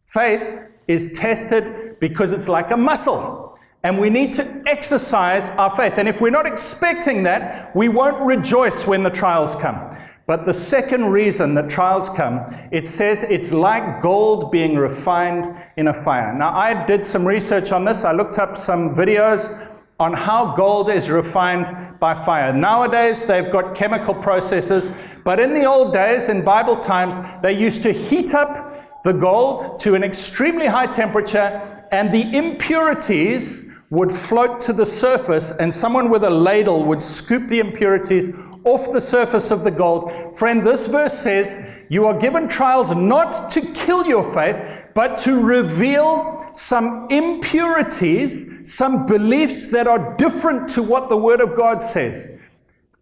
Faith 0.02 0.66
is 0.88 1.12
tested 1.12 1.98
because 2.00 2.32
it's 2.32 2.48
like 2.48 2.70
a 2.70 2.76
muscle. 2.76 3.58
And 3.84 3.98
we 3.98 4.10
need 4.10 4.32
to 4.34 4.62
exercise 4.66 5.50
our 5.52 5.70
faith. 5.74 5.98
And 5.98 6.08
if 6.08 6.20
we're 6.20 6.30
not 6.30 6.46
expecting 6.46 7.24
that, 7.24 7.74
we 7.74 7.88
won't 7.88 8.20
rejoice 8.20 8.86
when 8.86 9.02
the 9.02 9.10
trials 9.10 9.56
come. 9.56 9.90
But 10.32 10.46
the 10.46 10.54
second 10.54 11.10
reason 11.10 11.52
that 11.56 11.68
trials 11.68 12.08
come, 12.08 12.46
it 12.70 12.86
says 12.86 13.22
it's 13.22 13.52
like 13.52 14.00
gold 14.00 14.50
being 14.50 14.76
refined 14.76 15.54
in 15.76 15.88
a 15.88 15.92
fire. 15.92 16.32
Now, 16.32 16.54
I 16.54 16.86
did 16.86 17.04
some 17.04 17.28
research 17.28 17.70
on 17.70 17.84
this. 17.84 18.02
I 18.02 18.12
looked 18.12 18.38
up 18.38 18.56
some 18.56 18.94
videos 18.94 19.52
on 20.00 20.14
how 20.14 20.56
gold 20.56 20.88
is 20.88 21.10
refined 21.10 22.00
by 22.00 22.14
fire. 22.14 22.50
Nowadays, 22.50 23.26
they've 23.26 23.52
got 23.52 23.74
chemical 23.74 24.14
processes, 24.14 24.90
but 25.22 25.38
in 25.38 25.52
the 25.52 25.66
old 25.66 25.92
days, 25.92 26.30
in 26.30 26.42
Bible 26.42 26.76
times, 26.76 27.16
they 27.42 27.52
used 27.52 27.82
to 27.82 27.92
heat 27.92 28.32
up 28.32 29.02
the 29.04 29.12
gold 29.12 29.78
to 29.80 29.94
an 29.94 30.02
extremely 30.02 30.66
high 30.66 30.86
temperature, 30.86 31.60
and 31.92 32.10
the 32.10 32.34
impurities 32.34 33.66
would 33.92 34.10
float 34.10 34.58
to 34.58 34.72
the 34.72 34.86
surface, 34.86 35.52
and 35.60 35.72
someone 35.72 36.08
with 36.08 36.24
a 36.24 36.30
ladle 36.30 36.82
would 36.82 37.02
scoop 37.02 37.46
the 37.48 37.60
impurities 37.60 38.30
off 38.64 38.90
the 38.90 39.00
surface 39.00 39.50
of 39.50 39.64
the 39.64 39.70
gold. 39.70 40.34
Friend, 40.34 40.66
this 40.66 40.86
verse 40.86 41.12
says 41.12 41.60
You 41.90 42.06
are 42.06 42.18
given 42.18 42.48
trials 42.48 42.94
not 42.94 43.50
to 43.50 43.60
kill 43.60 44.06
your 44.06 44.22
faith, 44.22 44.56
but 44.94 45.18
to 45.18 45.38
reveal 45.38 46.48
some 46.54 47.06
impurities, 47.10 48.62
some 48.64 49.04
beliefs 49.04 49.66
that 49.66 49.86
are 49.86 50.16
different 50.16 50.70
to 50.70 50.82
what 50.82 51.10
the 51.10 51.16
Word 51.18 51.42
of 51.42 51.54
God 51.54 51.82
says. 51.82 52.30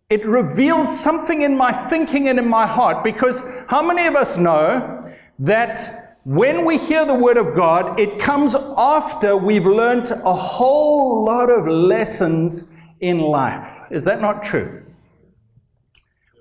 It 0.08 0.26
reveals 0.26 0.88
something 0.98 1.42
in 1.42 1.56
my 1.56 1.72
thinking 1.72 2.28
and 2.28 2.36
in 2.36 2.48
my 2.48 2.66
heart 2.66 3.04
because 3.04 3.44
how 3.68 3.80
many 3.80 4.08
of 4.08 4.16
us 4.16 4.36
know 4.36 5.08
that 5.38 5.99
when 6.24 6.64
we 6.64 6.76
hear 6.76 7.06
the 7.06 7.14
Word 7.14 7.38
of 7.38 7.54
God, 7.54 7.98
it 7.98 8.18
comes 8.18 8.54
after 8.76 9.36
we've 9.36 9.66
learned 9.66 10.10
a 10.10 10.34
whole 10.34 11.24
lot 11.24 11.48
of 11.48 11.66
lessons 11.66 12.68
in 13.00 13.18
life? 13.18 13.80
Is 13.90 14.04
that 14.04 14.20
not 14.20 14.42
true? 14.42 14.84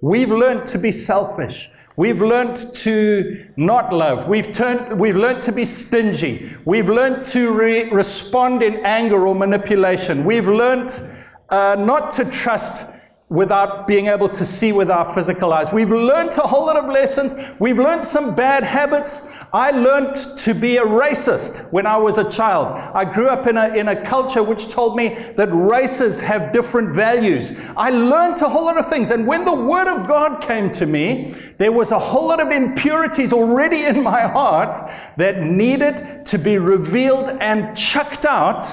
We've 0.02 0.32
learned 0.32 0.66
to 0.68 0.78
be 0.78 0.92
selfish. 0.92 1.70
We've 1.96 2.22
learned 2.22 2.58
to 2.76 3.48
not 3.58 3.92
love. 3.92 4.28
We've, 4.28 4.52
turned, 4.52 5.00
we've 5.00 5.18
learned 5.18 5.42
to 5.44 5.52
be 5.52 5.66
stingy. 5.66 6.50
We've 6.64 6.88
learned 6.88 7.26
to 7.26 7.52
re- 7.52 7.90
respond 7.90 8.64
in 8.64 8.78
anger 8.86 9.28
or 9.28 9.36
manipulation. 9.36 10.24
We've 10.24 10.48
learned 10.48 11.02
uh, 11.50 11.76
not 11.78 12.12
to 12.12 12.26
trust 12.26 12.86
without 13.30 13.86
being 13.86 14.08
able 14.08 14.28
to 14.28 14.44
see 14.44 14.72
with 14.72 14.90
our 14.90 15.06
physical 15.14 15.54
eyes. 15.54 15.72
We've 15.72 15.92
learned 15.92 16.32
a 16.32 16.48
whole 16.48 16.66
lot 16.66 16.78
of 16.78 16.86
lessons. 16.86 17.36
We've 17.60 17.78
learned 17.78 18.04
some 18.04 18.34
bad 18.34 18.64
habits. 18.64 19.24
I 19.54 19.70
learned 19.70 20.16
to 20.16 20.56
be 20.56 20.78
a 20.78 20.84
racist 20.84 21.72
when 21.72 21.86
I 21.86 21.96
was 21.98 22.18
a 22.18 22.28
child. 22.28 22.72
I 22.72 23.06
grew 23.06 23.28
up 23.30 23.46
in 23.46 23.56
a, 23.56 23.68
in 23.76 23.90
a 23.90 24.04
culture 24.04 24.42
which 24.42 24.68
told 24.70 24.96
me 24.96 25.10
that 25.36 25.50
races 25.52 26.20
have 26.22 26.52
different 26.52 26.96
values. 26.96 27.54
I 27.78 27.92
learned 27.92 28.42
a 28.42 28.50
whole 28.50 28.66
lot 28.66 28.80
of 28.80 28.90
things. 28.90 29.12
And 29.12 29.28
when 29.28 29.46
the 29.46 29.54
Word 29.54 29.88
of 29.88 30.08
God 30.08 30.42
came 30.42 30.72
to 30.72 30.88
me, 30.88 31.36
there 31.60 31.72
was 31.72 31.92
a 31.92 32.00
whole 32.00 32.30
lot 32.30 32.40
of 32.40 32.50
impurities 32.50 33.32
already 33.32 33.84
in 33.84 34.02
my 34.02 34.22
heart 34.22 34.80
that 35.18 35.44
needed 35.44 36.26
to 36.26 36.40
be 36.40 36.58
revealed 36.58 37.30
and 37.30 37.78
chucked 37.78 38.26
out 38.26 38.66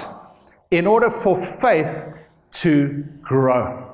in 0.70 0.86
order 0.86 1.10
for 1.10 1.36
faith 1.36 2.14
to 2.52 3.04
grow. 3.20 3.85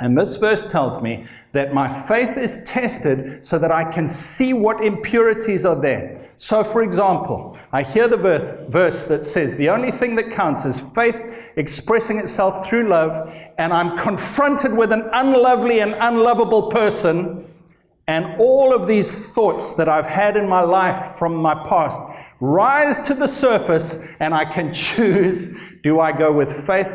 And 0.00 0.18
this 0.18 0.34
verse 0.36 0.66
tells 0.66 1.00
me 1.00 1.24
that 1.52 1.72
my 1.72 1.86
faith 1.86 2.36
is 2.36 2.60
tested 2.64 3.46
so 3.46 3.60
that 3.60 3.70
I 3.70 3.84
can 3.84 4.08
see 4.08 4.52
what 4.52 4.84
impurities 4.84 5.64
are 5.64 5.80
there. 5.80 6.28
So, 6.34 6.64
for 6.64 6.82
example, 6.82 7.56
I 7.70 7.84
hear 7.84 8.08
the 8.08 8.66
verse 8.68 9.04
that 9.04 9.22
says 9.22 9.54
the 9.54 9.68
only 9.68 9.92
thing 9.92 10.16
that 10.16 10.32
counts 10.32 10.64
is 10.64 10.80
faith 10.80 11.46
expressing 11.54 12.18
itself 12.18 12.68
through 12.68 12.88
love, 12.88 13.32
and 13.56 13.72
I'm 13.72 13.96
confronted 13.96 14.72
with 14.72 14.90
an 14.90 15.08
unlovely 15.12 15.78
and 15.78 15.94
unlovable 16.00 16.70
person, 16.70 17.48
and 18.08 18.34
all 18.40 18.74
of 18.74 18.88
these 18.88 19.32
thoughts 19.32 19.74
that 19.74 19.88
I've 19.88 20.06
had 20.06 20.36
in 20.36 20.48
my 20.48 20.60
life 20.60 21.16
from 21.16 21.36
my 21.36 21.54
past 21.66 22.00
rise 22.40 22.98
to 23.00 23.14
the 23.14 23.28
surface, 23.28 24.00
and 24.18 24.34
I 24.34 24.44
can 24.44 24.72
choose 24.72 25.54
do 25.82 26.00
I 26.00 26.10
go 26.10 26.32
with 26.32 26.66
faith 26.66 26.90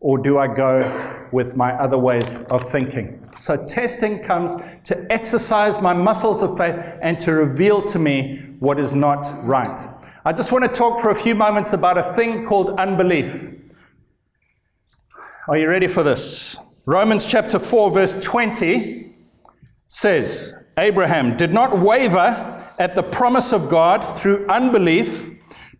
or 0.00 0.18
do 0.18 0.38
I 0.38 0.46
go 0.46 1.28
with 1.32 1.56
my 1.56 1.72
other 1.72 1.98
ways 1.98 2.42
of 2.44 2.70
thinking? 2.70 3.28
So, 3.36 3.64
testing 3.66 4.22
comes 4.22 4.54
to 4.84 5.12
exercise 5.12 5.80
my 5.80 5.92
muscles 5.92 6.42
of 6.42 6.56
faith 6.56 6.76
and 7.02 7.18
to 7.20 7.32
reveal 7.32 7.82
to 7.82 7.98
me 7.98 8.54
what 8.60 8.78
is 8.78 8.94
not 8.94 9.28
right. 9.44 9.80
I 10.24 10.32
just 10.32 10.52
want 10.52 10.64
to 10.64 10.70
talk 10.70 11.00
for 11.00 11.10
a 11.10 11.14
few 11.14 11.34
moments 11.34 11.72
about 11.72 11.98
a 11.98 12.12
thing 12.14 12.44
called 12.44 12.78
unbelief. 12.78 13.50
Are 15.48 15.56
you 15.56 15.68
ready 15.68 15.88
for 15.88 16.02
this? 16.02 16.58
Romans 16.86 17.26
chapter 17.26 17.58
4, 17.58 17.90
verse 17.90 18.22
20 18.22 19.14
says, 19.88 20.54
Abraham 20.76 21.36
did 21.36 21.52
not 21.52 21.80
waver 21.80 22.64
at 22.78 22.94
the 22.94 23.02
promise 23.02 23.52
of 23.52 23.68
God 23.68 24.00
through 24.18 24.46
unbelief, 24.48 25.30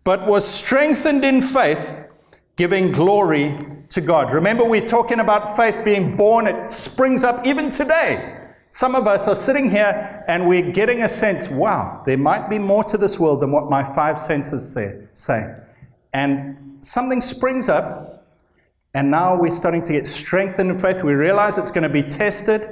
but 0.03 0.27
was 0.27 0.45
strengthened 0.45 1.23
in 1.23 1.41
faith, 1.41 2.07
giving 2.55 2.91
glory 2.91 3.55
to 3.89 4.01
God. 4.01 4.33
Remember, 4.33 4.65
we're 4.65 4.85
talking 4.85 5.19
about 5.19 5.55
faith 5.55 5.83
being 5.83 6.15
born, 6.15 6.47
it 6.47 6.69
springs 6.69 7.23
up 7.23 7.45
even 7.45 7.71
today. 7.71 8.35
Some 8.69 8.93
of 8.93 9.07
us 9.07 9.27
are 9.27 9.35
sitting 9.35 9.67
here 9.67 10.23
and 10.27 10.47
we're 10.47 10.71
getting 10.71 11.01
a 11.01 11.09
sense 11.09 11.49
wow, 11.49 12.03
there 12.05 12.17
might 12.17 12.49
be 12.49 12.59
more 12.59 12.83
to 12.83 12.97
this 12.97 13.19
world 13.19 13.39
than 13.39 13.51
what 13.51 13.69
my 13.69 13.83
five 13.83 14.21
senses 14.21 14.71
say. 14.71 15.01
say. 15.13 15.55
And 16.13 16.59
something 16.81 17.21
springs 17.21 17.69
up, 17.69 18.27
and 18.93 19.11
now 19.11 19.39
we're 19.39 19.51
starting 19.51 19.83
to 19.83 19.93
get 19.93 20.07
strengthened 20.07 20.71
in 20.71 20.79
faith. 20.79 21.03
We 21.03 21.13
realize 21.13 21.57
it's 21.57 21.69
going 21.69 21.83
to 21.83 21.89
be 21.89 22.01
tested, 22.01 22.67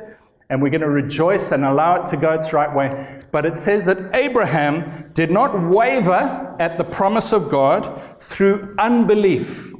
and 0.50 0.62
we're 0.62 0.72
going 0.72 0.82
to 0.82 0.90
rejoice 0.90 1.52
and 1.52 1.64
allow 1.64 2.02
it 2.02 2.08
to 2.08 2.18
go 2.18 2.32
its 2.32 2.52
right 2.52 2.74
way. 2.74 3.22
But 3.32 3.46
it 3.46 3.56
says 3.58 3.86
that 3.86 4.16
Abraham 4.16 5.12
did 5.14 5.30
not 5.30 5.70
waver 5.70 6.56
at 6.60 6.80
the 6.80 6.84
promise 6.84 7.32
of 7.32 7.50
God 7.50 8.02
through 8.20 8.74
unbelief. 8.80 9.72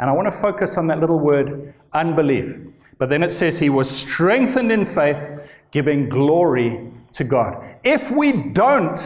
And 0.00 0.08
I 0.08 0.14
want 0.14 0.26
to 0.26 0.32
focus 0.32 0.78
on 0.78 0.86
that 0.86 0.98
little 0.98 1.18
word, 1.18 1.74
unbelief. 1.92 2.56
But 2.96 3.10
then 3.10 3.22
it 3.22 3.30
says 3.30 3.58
he 3.58 3.68
was 3.68 3.88
strengthened 3.88 4.72
in 4.72 4.86
faith, 4.86 5.18
giving 5.70 6.08
glory 6.08 6.88
to 7.12 7.22
God. 7.22 7.62
If 7.84 8.10
we 8.10 8.32
don't 8.32 8.98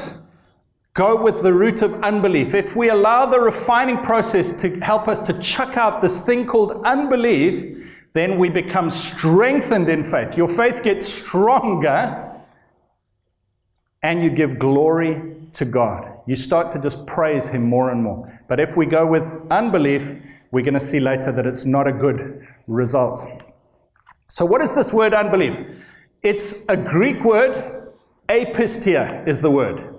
go 0.94 1.20
with 1.20 1.42
the 1.42 1.52
root 1.52 1.82
of 1.82 1.94
unbelief, 2.04 2.54
if 2.54 2.76
we 2.76 2.90
allow 2.90 3.26
the 3.26 3.40
refining 3.40 3.98
process 3.98 4.52
to 4.62 4.78
help 4.80 5.08
us 5.08 5.18
to 5.26 5.32
chuck 5.40 5.76
out 5.76 6.00
this 6.00 6.20
thing 6.20 6.46
called 6.46 6.80
unbelief, 6.84 7.92
then 8.12 8.38
we 8.38 8.48
become 8.48 8.88
strengthened 8.88 9.88
in 9.88 10.04
faith. 10.04 10.36
Your 10.36 10.48
faith 10.48 10.84
gets 10.84 11.06
stronger 11.06 12.40
and 14.04 14.22
you 14.22 14.30
give 14.30 14.60
glory 14.60 15.34
to 15.54 15.64
God. 15.64 16.20
You 16.26 16.36
start 16.36 16.70
to 16.70 16.78
just 16.80 17.04
praise 17.04 17.48
Him 17.48 17.64
more 17.64 17.90
and 17.90 18.00
more. 18.00 18.40
But 18.46 18.60
if 18.60 18.76
we 18.76 18.86
go 18.86 19.04
with 19.04 19.24
unbelief, 19.50 20.16
we're 20.54 20.64
going 20.64 20.73
to 20.73 20.80
see 20.80 21.00
later 21.00 21.32
that 21.32 21.46
it's 21.46 21.64
not 21.64 21.88
a 21.88 21.92
good 21.92 22.46
result. 22.68 23.26
So, 24.28 24.44
what 24.44 24.61
is 24.61 24.73
this 24.73 24.92
word 24.92 25.12
unbelief? 25.12 25.58
It's 26.23 26.54
a 26.68 26.76
Greek 26.76 27.25
word, 27.25 27.92
apistia 28.28 29.26
is 29.26 29.42
the 29.42 29.50
word. 29.50 29.96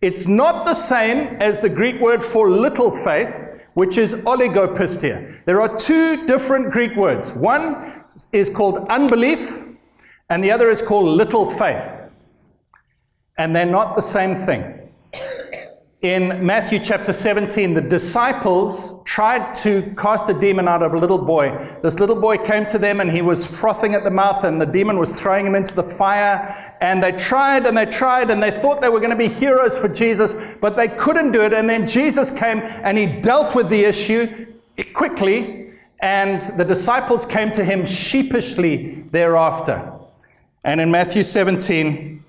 It's 0.00 0.26
not 0.26 0.64
the 0.64 0.72
same 0.72 1.36
as 1.36 1.60
the 1.60 1.68
Greek 1.68 2.00
word 2.00 2.24
for 2.24 2.50
little 2.50 2.90
faith, 2.90 3.62
which 3.74 3.98
is 3.98 4.14
oligopistia. 4.14 5.44
There 5.44 5.60
are 5.60 5.76
two 5.76 6.26
different 6.26 6.72
Greek 6.72 6.96
words. 6.96 7.32
One 7.34 8.04
is 8.32 8.48
called 8.48 8.88
unbelief, 8.88 9.64
and 10.30 10.42
the 10.42 10.50
other 10.50 10.70
is 10.70 10.80
called 10.80 11.08
little 11.08 11.48
faith. 11.50 11.86
And 13.36 13.54
they're 13.54 13.66
not 13.66 13.96
the 13.96 14.02
same 14.02 14.34
thing 14.34 14.83
in 16.04 16.44
Matthew 16.44 16.80
chapter 16.80 17.14
17, 17.14 17.72
the 17.72 17.80
disciples 17.80 19.02
tried 19.04 19.54
to 19.54 19.90
cast 19.96 20.28
a 20.28 20.34
demon 20.34 20.68
out 20.68 20.82
of 20.82 20.92
a 20.92 20.98
little 20.98 21.16
boy. 21.16 21.48
This 21.82 21.98
little 21.98 22.14
boy 22.14 22.36
came 22.36 22.66
to 22.66 22.78
them 22.78 23.00
and 23.00 23.10
he 23.10 23.22
was 23.22 23.46
frothing 23.46 23.94
at 23.94 24.04
the 24.04 24.10
mouth, 24.10 24.44
and 24.44 24.60
the 24.60 24.66
demon 24.66 24.98
was 24.98 25.18
throwing 25.18 25.46
him 25.46 25.54
into 25.54 25.74
the 25.74 25.82
fire. 25.82 26.76
And 26.82 27.02
they 27.02 27.12
tried 27.12 27.64
and 27.64 27.74
they 27.74 27.86
tried, 27.86 28.30
and 28.30 28.42
they 28.42 28.50
thought 28.50 28.82
they 28.82 28.90
were 28.90 29.00
going 29.00 29.12
to 29.12 29.16
be 29.16 29.28
heroes 29.28 29.78
for 29.78 29.88
Jesus, 29.88 30.34
but 30.60 30.76
they 30.76 30.88
couldn't 30.88 31.32
do 31.32 31.40
it. 31.40 31.54
And 31.54 31.70
then 31.70 31.86
Jesus 31.86 32.30
came 32.30 32.58
and 32.60 32.98
he 32.98 33.06
dealt 33.22 33.54
with 33.54 33.70
the 33.70 33.82
issue 33.82 34.52
quickly, 34.92 35.72
and 36.00 36.42
the 36.58 36.66
disciples 36.66 37.24
came 37.24 37.50
to 37.52 37.64
him 37.64 37.86
sheepishly 37.86 39.06
thereafter. 39.10 39.90
And 40.66 40.82
in 40.82 40.90
Matthew 40.90 41.22
17 41.22 42.22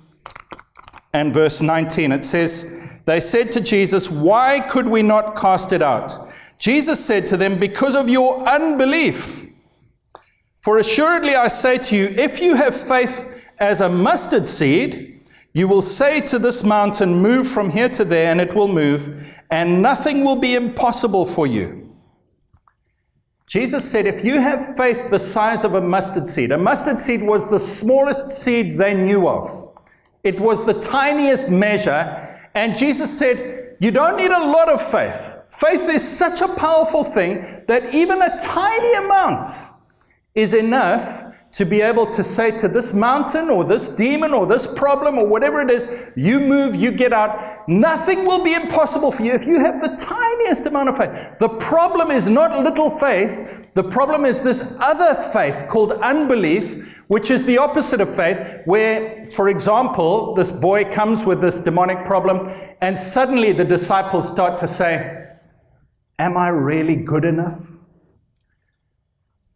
and 1.12 1.34
verse 1.34 1.60
19, 1.62 2.14
it 2.14 2.24
says, 2.24 2.85
they 3.06 3.20
said 3.20 3.52
to 3.52 3.62
Jesus, 3.62 4.10
Why 4.10 4.60
could 4.60 4.88
we 4.88 5.02
not 5.02 5.36
cast 5.36 5.72
it 5.72 5.82
out? 5.82 6.30
Jesus 6.58 7.04
said 7.04 7.26
to 7.28 7.38
them, 7.38 7.60
Because 7.60 7.96
of 7.96 8.10
your 8.10 8.48
unbelief. 8.48 9.48
For 10.58 10.80
assuredly 10.80 11.36
I 11.36 11.48
say 11.48 11.78
to 11.78 11.96
you, 11.96 12.06
if 12.06 12.42
you 12.42 12.56
have 12.56 12.76
faith 12.76 13.44
as 13.60 13.82
a 13.82 13.90
mustard 13.90 14.48
seed, 14.48 15.30
you 15.54 15.68
will 15.68 15.84
say 15.84 16.20
to 16.22 16.40
this 16.40 16.64
mountain, 16.64 17.22
Move 17.22 17.48
from 17.48 17.70
here 17.70 17.90
to 17.90 18.04
there, 18.04 18.32
and 18.32 18.42
it 18.42 18.56
will 18.56 18.68
move, 18.68 19.34
and 19.52 19.82
nothing 19.82 20.24
will 20.24 20.36
be 20.36 20.56
impossible 20.56 21.26
for 21.26 21.46
you. 21.46 21.96
Jesus 23.46 23.90
said, 23.90 24.08
If 24.08 24.26
you 24.26 24.42
have 24.42 24.76
faith 24.76 25.12
the 25.12 25.20
size 25.20 25.64
of 25.64 25.76
a 25.76 25.82
mustard 25.82 26.28
seed, 26.28 26.52
a 26.52 26.58
mustard 26.58 27.00
seed 27.00 27.22
was 27.22 27.48
the 27.50 27.60
smallest 27.60 28.32
seed 28.32 28.78
they 28.80 28.96
knew 28.96 29.28
of, 29.28 29.72
it 30.24 30.40
was 30.40 30.66
the 30.66 30.74
tiniest 30.74 31.50
measure 31.50 32.25
and 32.56 32.76
Jesus 32.76 33.16
said, 33.18 33.76
You 33.80 33.92
don't 33.92 34.18
need 34.18 34.32
a 34.32 34.46
lot 34.46 34.70
of 34.70 34.82
faith. 34.82 35.34
Faith 35.50 35.88
is 35.90 36.06
such 36.06 36.42
a 36.42 36.48
powerful 36.48 37.04
thing 37.04 37.64
that 37.68 37.94
even 37.94 38.22
a 38.22 38.38
tiny 38.40 38.94
amount 38.96 39.50
is 40.34 40.54
enough 40.54 41.24
to 41.56 41.66
be 41.66 41.80
able 41.80 42.06
to 42.06 42.22
say 42.22 42.52
to 42.52 42.68
this 42.68 42.94
mountain 42.94 43.50
or 43.50 43.64
this 43.64 43.88
demon 43.88 44.34
or 44.34 44.46
this 44.46 44.68
problem 44.68 45.18
or 45.18 45.26
whatever 45.26 45.62
it 45.62 45.72
is, 45.72 45.88
you 46.18 46.38
move, 46.38 46.76
you 46.76 46.92
get 46.92 47.14
out. 47.14 47.66
Nothing 47.70 48.26
will 48.26 48.44
be 48.44 48.54
impossible 48.54 49.10
for 49.10 49.24
you 49.24 49.32
if 49.32 49.46
you 49.46 49.62
have 49.62 49.82
the 49.82 49.96
tiniest 49.96 50.66
amount 50.66 50.90
of 50.90 50.98
faith. 50.98 51.38
The 51.40 51.48
problem 51.48 52.12
is 52.12 52.28
not 52.28 52.62
little 52.62 52.90
faith, 52.90 53.66
the 53.74 53.84
problem 53.84 54.26
is 54.26 54.42
this 54.42 54.64
other 54.80 55.16
faith 55.32 55.70
called 55.70 55.94
unbelief, 55.94 56.94
which 57.08 57.32
is 57.32 57.46
the 57.46 57.58
opposite 57.58 58.02
of 58.02 58.14
faith, 58.14 58.62
where, 58.66 59.26
for 59.28 59.48
example, 59.48 60.34
this 60.34 60.52
boy 60.52 60.84
comes 60.84 61.24
with 61.24 61.40
this 61.40 61.62
demonic 61.62 62.04
problem, 62.04 62.50
and 62.82 62.98
suddenly 62.98 63.54
the 63.54 63.66
disciples 63.66 64.28
start 64.28 64.58
to 64.58 64.68
say, 64.68 65.26
Am 66.20 66.36
I 66.36 66.50
really 66.50 66.98
good 66.98 67.24
enough? 67.24 67.75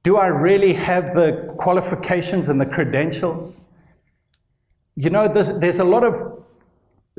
Do 0.09 0.17
I 0.17 0.25
really 0.25 0.73
have 0.73 1.13
the 1.13 1.45
qualifications 1.59 2.49
and 2.49 2.59
the 2.59 2.65
credentials? 2.65 3.65
You 4.95 5.11
know, 5.11 5.27
there's, 5.27 5.51
there's 5.59 5.77
a 5.77 5.83
lot 5.83 6.03
of 6.03 6.45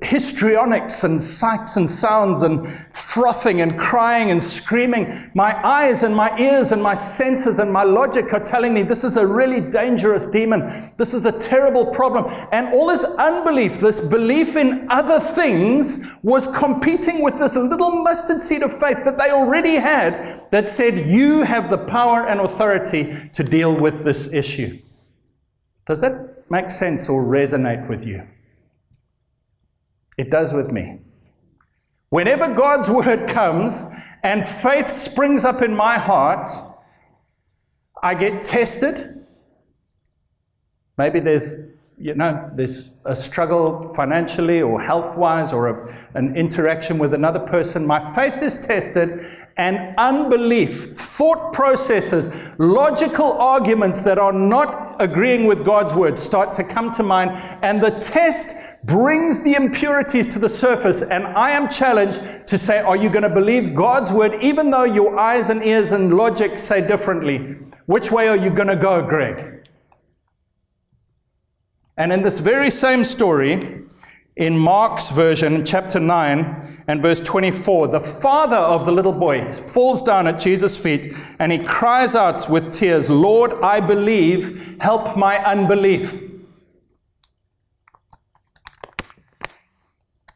histrionics 0.02 1.04
and 1.04 1.22
sights 1.22 1.76
and 1.76 1.88
sounds 1.88 2.42
and 2.42 2.66
frothing 2.92 3.60
and 3.60 3.78
crying 3.78 4.30
and 4.30 4.42
screaming. 4.42 5.30
My 5.34 5.54
eyes 5.66 6.02
and 6.02 6.14
my 6.14 6.36
ears 6.38 6.72
and 6.72 6.82
my 6.82 6.94
senses 6.94 7.58
and 7.58 7.72
my 7.72 7.82
logic 7.82 8.32
are 8.32 8.42
telling 8.42 8.74
me 8.74 8.82
this 8.82 9.04
is 9.04 9.16
a 9.16 9.26
really 9.26 9.60
dangerous 9.60 10.26
demon. 10.26 10.92
This 10.96 11.14
is 11.14 11.26
a 11.26 11.32
terrible 11.32 11.86
problem. 11.86 12.26
And 12.52 12.68
all 12.68 12.86
this 12.86 13.04
unbelief, 13.04 13.78
this 13.78 14.00
belief 14.00 14.56
in 14.56 14.86
other 14.90 15.20
things, 15.20 16.00
was 16.22 16.46
competing 16.48 17.22
with 17.22 17.38
this 17.38 17.56
little 17.56 18.02
mustard 18.02 18.40
seed 18.40 18.62
of 18.62 18.72
faith 18.72 19.04
that 19.04 19.18
they 19.18 19.30
already 19.30 19.74
had 19.74 20.50
that 20.50 20.68
said, 20.68 21.06
You 21.06 21.42
have 21.42 21.70
the 21.70 21.78
power 21.78 22.26
and 22.26 22.40
authority 22.40 23.30
to 23.32 23.44
deal 23.44 23.74
with 23.74 24.04
this 24.04 24.28
issue. 24.32 24.78
Does 25.86 26.00
that 26.00 26.50
make 26.50 26.70
sense 26.70 27.08
or 27.08 27.22
resonate 27.22 27.88
with 27.88 28.06
you? 28.06 28.26
It 30.20 30.30
does 30.30 30.52
with 30.52 30.70
me. 30.70 30.98
Whenever 32.10 32.52
God's 32.52 32.90
word 32.90 33.26
comes 33.26 33.86
and 34.22 34.46
faith 34.46 34.90
springs 34.90 35.46
up 35.46 35.62
in 35.62 35.74
my 35.74 35.96
heart, 35.96 36.46
I 38.02 38.14
get 38.14 38.44
tested. 38.44 39.24
Maybe 40.98 41.20
there's, 41.20 41.56
you 42.00 42.14
know, 42.14 42.50
there's 42.54 42.92
a 43.04 43.14
struggle 43.14 43.84
financially 43.94 44.62
or 44.62 44.80
health 44.80 45.18
wise 45.18 45.52
or 45.52 45.68
a, 45.68 45.96
an 46.14 46.34
interaction 46.34 46.98
with 46.98 47.12
another 47.12 47.40
person. 47.40 47.86
My 47.86 48.02
faith 48.14 48.42
is 48.42 48.56
tested, 48.56 49.26
and 49.58 49.94
unbelief, 49.98 50.92
thought 50.92 51.52
processes, 51.52 52.30
logical 52.58 53.32
arguments 53.34 54.00
that 54.00 54.18
are 54.18 54.32
not 54.32 54.96
agreeing 54.98 55.44
with 55.44 55.62
God's 55.62 55.92
word 55.92 56.16
start 56.16 56.54
to 56.54 56.64
come 56.64 56.90
to 56.92 57.02
mind, 57.02 57.32
and 57.62 57.82
the 57.82 57.90
test 57.90 58.54
brings 58.84 59.40
the 59.42 59.52
impurities 59.52 60.26
to 60.28 60.38
the 60.38 60.48
surface, 60.48 61.02
and 61.02 61.26
I 61.26 61.50
am 61.50 61.68
challenged 61.68 62.22
to 62.46 62.56
say, 62.56 62.78
Are 62.78 62.96
you 62.96 63.10
going 63.10 63.24
to 63.24 63.34
believe 63.34 63.74
God's 63.74 64.10
word, 64.10 64.36
even 64.40 64.70
though 64.70 64.84
your 64.84 65.18
eyes 65.18 65.50
and 65.50 65.62
ears 65.62 65.92
and 65.92 66.16
logic 66.16 66.56
say 66.56 66.80
differently? 66.86 67.58
Which 67.84 68.10
way 68.10 68.28
are 68.28 68.38
you 68.38 68.48
going 68.48 68.68
to 68.68 68.76
go, 68.76 69.02
Gregg? 69.06 69.59
And 72.00 72.14
in 72.14 72.22
this 72.22 72.38
very 72.38 72.70
same 72.70 73.04
story, 73.04 73.82
in 74.36 74.56
Mark's 74.56 75.10
version, 75.10 75.66
chapter 75.66 76.00
9 76.00 76.84
and 76.86 77.02
verse 77.02 77.20
24, 77.20 77.88
the 77.88 78.00
father 78.00 78.56
of 78.56 78.86
the 78.86 78.90
little 78.90 79.12
boy 79.12 79.50
falls 79.50 80.00
down 80.00 80.26
at 80.26 80.38
Jesus' 80.38 80.78
feet 80.78 81.12
and 81.40 81.52
he 81.52 81.58
cries 81.58 82.14
out 82.14 82.48
with 82.48 82.72
tears, 82.72 83.10
Lord, 83.10 83.52
I 83.62 83.80
believe, 83.80 84.80
help 84.80 85.14
my 85.14 85.44
unbelief. 85.44 86.22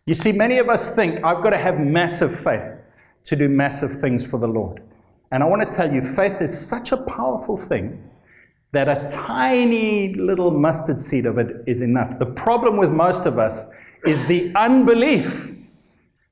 You 0.04 0.12
see, 0.12 0.32
many 0.32 0.58
of 0.58 0.68
us 0.68 0.94
think 0.94 1.24
I've 1.24 1.42
got 1.42 1.50
to 1.50 1.56
have 1.56 1.80
massive 1.80 2.38
faith 2.38 2.78
to 3.24 3.36
do 3.36 3.48
massive 3.48 4.02
things 4.02 4.22
for 4.22 4.38
the 4.38 4.48
Lord. 4.48 4.82
And 5.30 5.42
I 5.42 5.46
want 5.46 5.62
to 5.62 5.74
tell 5.74 5.90
you, 5.90 6.02
faith 6.02 6.42
is 6.42 6.68
such 6.68 6.92
a 6.92 6.98
powerful 7.04 7.56
thing 7.56 8.10
that 8.74 8.88
a 8.88 9.08
tiny 9.08 10.14
little 10.14 10.50
mustard 10.50 11.00
seed 11.00 11.26
of 11.26 11.38
it 11.38 11.64
is 11.66 11.80
enough. 11.82 12.18
The 12.18 12.26
problem 12.26 12.76
with 12.76 12.90
most 12.90 13.24
of 13.26 13.38
us 13.38 13.66
is 14.04 14.22
the 14.24 14.52
unbelief, 14.54 15.54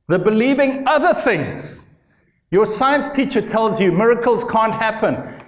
the 0.08 0.18
believing 0.18 0.84
other 0.86 1.14
things. 1.14 1.94
Your 2.50 2.66
science 2.66 3.08
teacher 3.08 3.40
tells 3.40 3.80
you 3.80 3.90
miracles 3.90 4.44
can't 4.44 4.74
happen. 4.74 5.40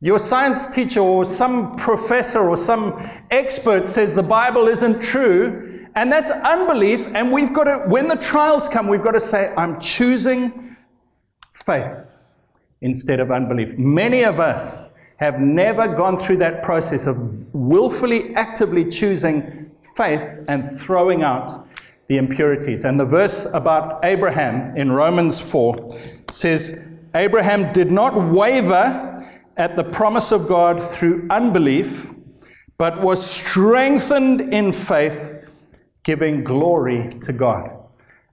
Your 0.00 0.18
science 0.18 0.66
teacher 0.66 1.00
or 1.00 1.26
some 1.26 1.76
professor 1.76 2.48
or 2.48 2.56
some 2.56 3.06
expert 3.30 3.86
says 3.86 4.14
the 4.14 4.22
Bible 4.22 4.66
isn't 4.66 5.02
true. 5.02 5.86
And 5.96 6.10
that's 6.10 6.30
unbelief. 6.30 7.06
And 7.14 7.30
we've 7.30 7.52
got 7.52 7.64
to, 7.64 7.84
when 7.88 8.08
the 8.08 8.16
trials 8.16 8.68
come, 8.68 8.88
we've 8.88 9.02
got 9.02 9.12
to 9.12 9.20
say, 9.20 9.52
I'm 9.56 9.78
choosing 9.80 10.76
faith 11.52 12.06
instead 12.80 13.20
of 13.20 13.30
unbelief. 13.30 13.76
Many 13.76 14.24
of 14.24 14.40
us 14.40 14.92
have 15.20 15.38
never 15.38 15.86
gone 15.86 16.16
through 16.16 16.38
that 16.38 16.62
process 16.62 17.06
of 17.06 17.54
willfully, 17.54 18.34
actively 18.36 18.86
choosing 18.86 19.70
faith 19.94 20.22
and 20.48 20.68
throwing 20.80 21.22
out 21.22 21.68
the 22.08 22.16
impurities. 22.16 22.86
And 22.86 22.98
the 22.98 23.04
verse 23.04 23.46
about 23.52 24.02
Abraham 24.02 24.74
in 24.78 24.90
Romans 24.90 25.38
4 25.38 25.90
says, 26.30 26.86
Abraham 27.14 27.70
did 27.74 27.90
not 27.90 28.14
waver 28.32 29.22
at 29.58 29.76
the 29.76 29.84
promise 29.84 30.32
of 30.32 30.48
God 30.48 30.82
through 30.82 31.26
unbelief, 31.28 32.14
but 32.78 33.02
was 33.02 33.24
strengthened 33.24 34.40
in 34.54 34.72
faith 34.72 35.36
giving 36.02 36.42
glory 36.42 37.10
to 37.20 37.34
God. 37.34 37.76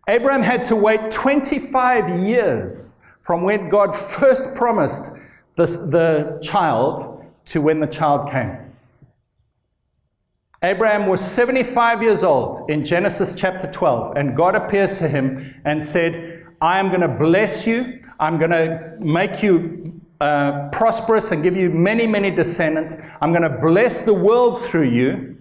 Abraham 0.08 0.41
had 0.41 0.63
to 0.65 0.76
wait 0.78 1.12
25 1.12 2.17
years 2.17 2.95
from 3.21 3.41
when 3.41 3.67
God 3.67 3.93
first 3.93 4.56
promised 4.56 5.12
this, 5.58 5.76
the 5.78 6.39
child 6.41 7.26
to 7.46 7.62
when 7.62 7.80
the 7.80 7.88
child 7.88 8.30
came. 8.30 8.58
Abraham 10.63 11.08
was 11.08 11.20
75 11.20 12.02
years 12.02 12.24
old 12.24 12.70
in 12.70 12.86
Genesis 12.86 13.36
chapter 13.36 13.70
12, 13.72 14.15
and 14.15 14.36
God 14.36 14.56
appears 14.56 14.91
to 14.93 15.08
him 15.08 15.60
and 15.65 15.82
said, 15.82 16.46
I 16.62 16.80
am 16.80 16.89
going 16.89 17.02
to 17.02 17.08
bless 17.08 17.67
you. 17.67 18.02
I'm 18.20 18.39
going 18.39 18.52
to 18.52 18.96
make 19.00 19.43
you 19.43 20.02
uh, 20.20 20.70
prosperous 20.72 21.32
and 21.32 21.43
give 21.43 21.56
you 21.56 21.70
many, 21.70 22.08
many 22.08 22.32
descendants. 22.32 22.98
I'm 23.22 23.32
going 23.32 23.43
to 23.43 23.58
bless 23.60 24.02
the 24.02 24.13
world 24.13 24.62
through 24.62 24.89
you. 24.89 25.38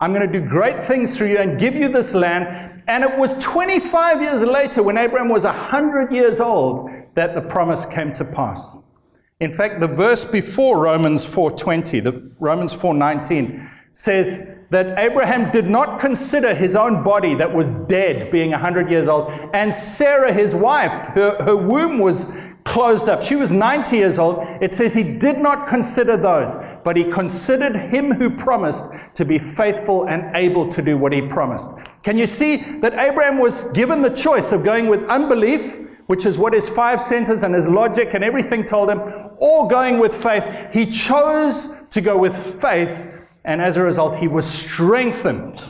I'm 0.00 0.12
going 0.12 0.30
to 0.30 0.40
do 0.40 0.46
great 0.46 0.82
things 0.82 1.16
through 1.16 1.28
you 1.28 1.38
and 1.38 1.58
give 1.58 1.74
you 1.74 1.88
this 1.88 2.14
land. 2.14 2.82
And 2.86 3.04
it 3.04 3.16
was 3.16 3.34
25 3.34 4.22
years 4.22 4.42
later, 4.42 4.82
when 4.82 4.96
Abraham 4.96 5.28
was 5.28 5.44
100 5.44 6.12
years 6.12 6.40
old, 6.40 6.90
that 7.14 7.34
the 7.34 7.42
promise 7.42 7.86
came 7.86 8.12
to 8.14 8.24
pass. 8.24 8.82
In 9.40 9.52
fact, 9.52 9.80
the 9.80 9.88
verse 9.88 10.24
before 10.24 10.78
Romans 10.78 11.24
4:20, 11.24 12.00
the 12.00 12.30
Romans 12.38 12.74
4:19 12.74 13.66
says 13.92 14.46
that 14.70 14.98
Abraham 14.98 15.50
did 15.50 15.68
not 15.68 15.98
consider 15.98 16.54
his 16.54 16.76
own 16.76 17.02
body 17.02 17.34
that 17.34 17.52
was 17.52 17.72
dead 17.88 18.30
being 18.30 18.52
100 18.52 18.88
years 18.88 19.08
old 19.08 19.32
and 19.52 19.74
Sarah 19.74 20.32
his 20.32 20.54
wife 20.54 21.08
her, 21.14 21.42
her 21.42 21.56
womb 21.56 21.98
was 21.98 22.28
closed 22.64 23.08
up. 23.08 23.20
She 23.20 23.34
was 23.34 23.50
90 23.50 23.96
years 23.96 24.18
old. 24.18 24.46
It 24.60 24.72
says 24.72 24.94
he 24.94 25.02
did 25.02 25.38
not 25.38 25.66
consider 25.66 26.16
those, 26.16 26.56
but 26.84 26.96
he 26.96 27.04
considered 27.04 27.74
him 27.74 28.12
who 28.12 28.30
promised 28.30 28.84
to 29.14 29.24
be 29.24 29.38
faithful 29.38 30.06
and 30.06 30.36
able 30.36 30.68
to 30.68 30.82
do 30.82 30.96
what 30.96 31.12
he 31.12 31.22
promised. 31.22 31.72
Can 32.04 32.16
you 32.16 32.26
see 32.26 32.58
that 32.80 32.92
Abraham 32.94 33.38
was 33.38 33.64
given 33.72 34.02
the 34.02 34.10
choice 34.10 34.52
of 34.52 34.62
going 34.62 34.86
with 34.86 35.02
unbelief, 35.04 35.80
which 36.10 36.26
is 36.26 36.36
what 36.36 36.52
his 36.52 36.68
five 36.68 37.00
senses 37.00 37.44
and 37.44 37.54
his 37.54 37.68
logic 37.68 38.14
and 38.14 38.24
everything 38.24 38.64
told 38.64 38.90
him, 38.90 39.00
or 39.36 39.68
going 39.68 39.96
with 39.96 40.12
faith? 40.12 40.44
He 40.72 40.86
chose 40.86 41.68
to 41.90 42.00
go 42.00 42.18
with 42.18 42.36
faith, 42.60 43.14
and 43.44 43.62
as 43.62 43.76
a 43.76 43.82
result, 43.84 44.16
he 44.16 44.26
was 44.26 44.44
strengthened 44.44 45.62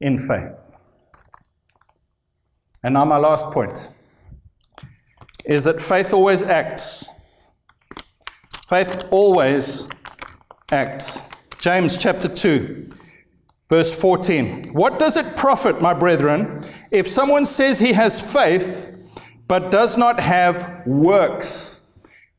in 0.00 0.16
faith. 0.18 0.52
And 2.84 2.94
now, 2.94 3.04
my 3.04 3.16
last 3.16 3.46
point 3.46 3.90
is 5.44 5.64
that 5.64 5.80
faith 5.80 6.14
always 6.14 6.44
acts. 6.44 7.08
Faith 8.68 9.02
always 9.10 9.88
acts. 10.70 11.18
James 11.58 11.96
chapter 11.96 12.28
2, 12.28 12.88
verse 13.68 13.92
14. 14.00 14.72
What 14.74 15.00
does 15.00 15.16
it 15.16 15.34
profit, 15.34 15.82
my 15.82 15.92
brethren, 15.92 16.62
if 16.92 17.08
someone 17.08 17.44
says 17.44 17.80
he 17.80 17.94
has 17.94 18.20
faith 18.20 18.90
but 19.50 19.72
does 19.72 19.96
not 19.96 20.20
have 20.20 20.86
works? 20.86 21.80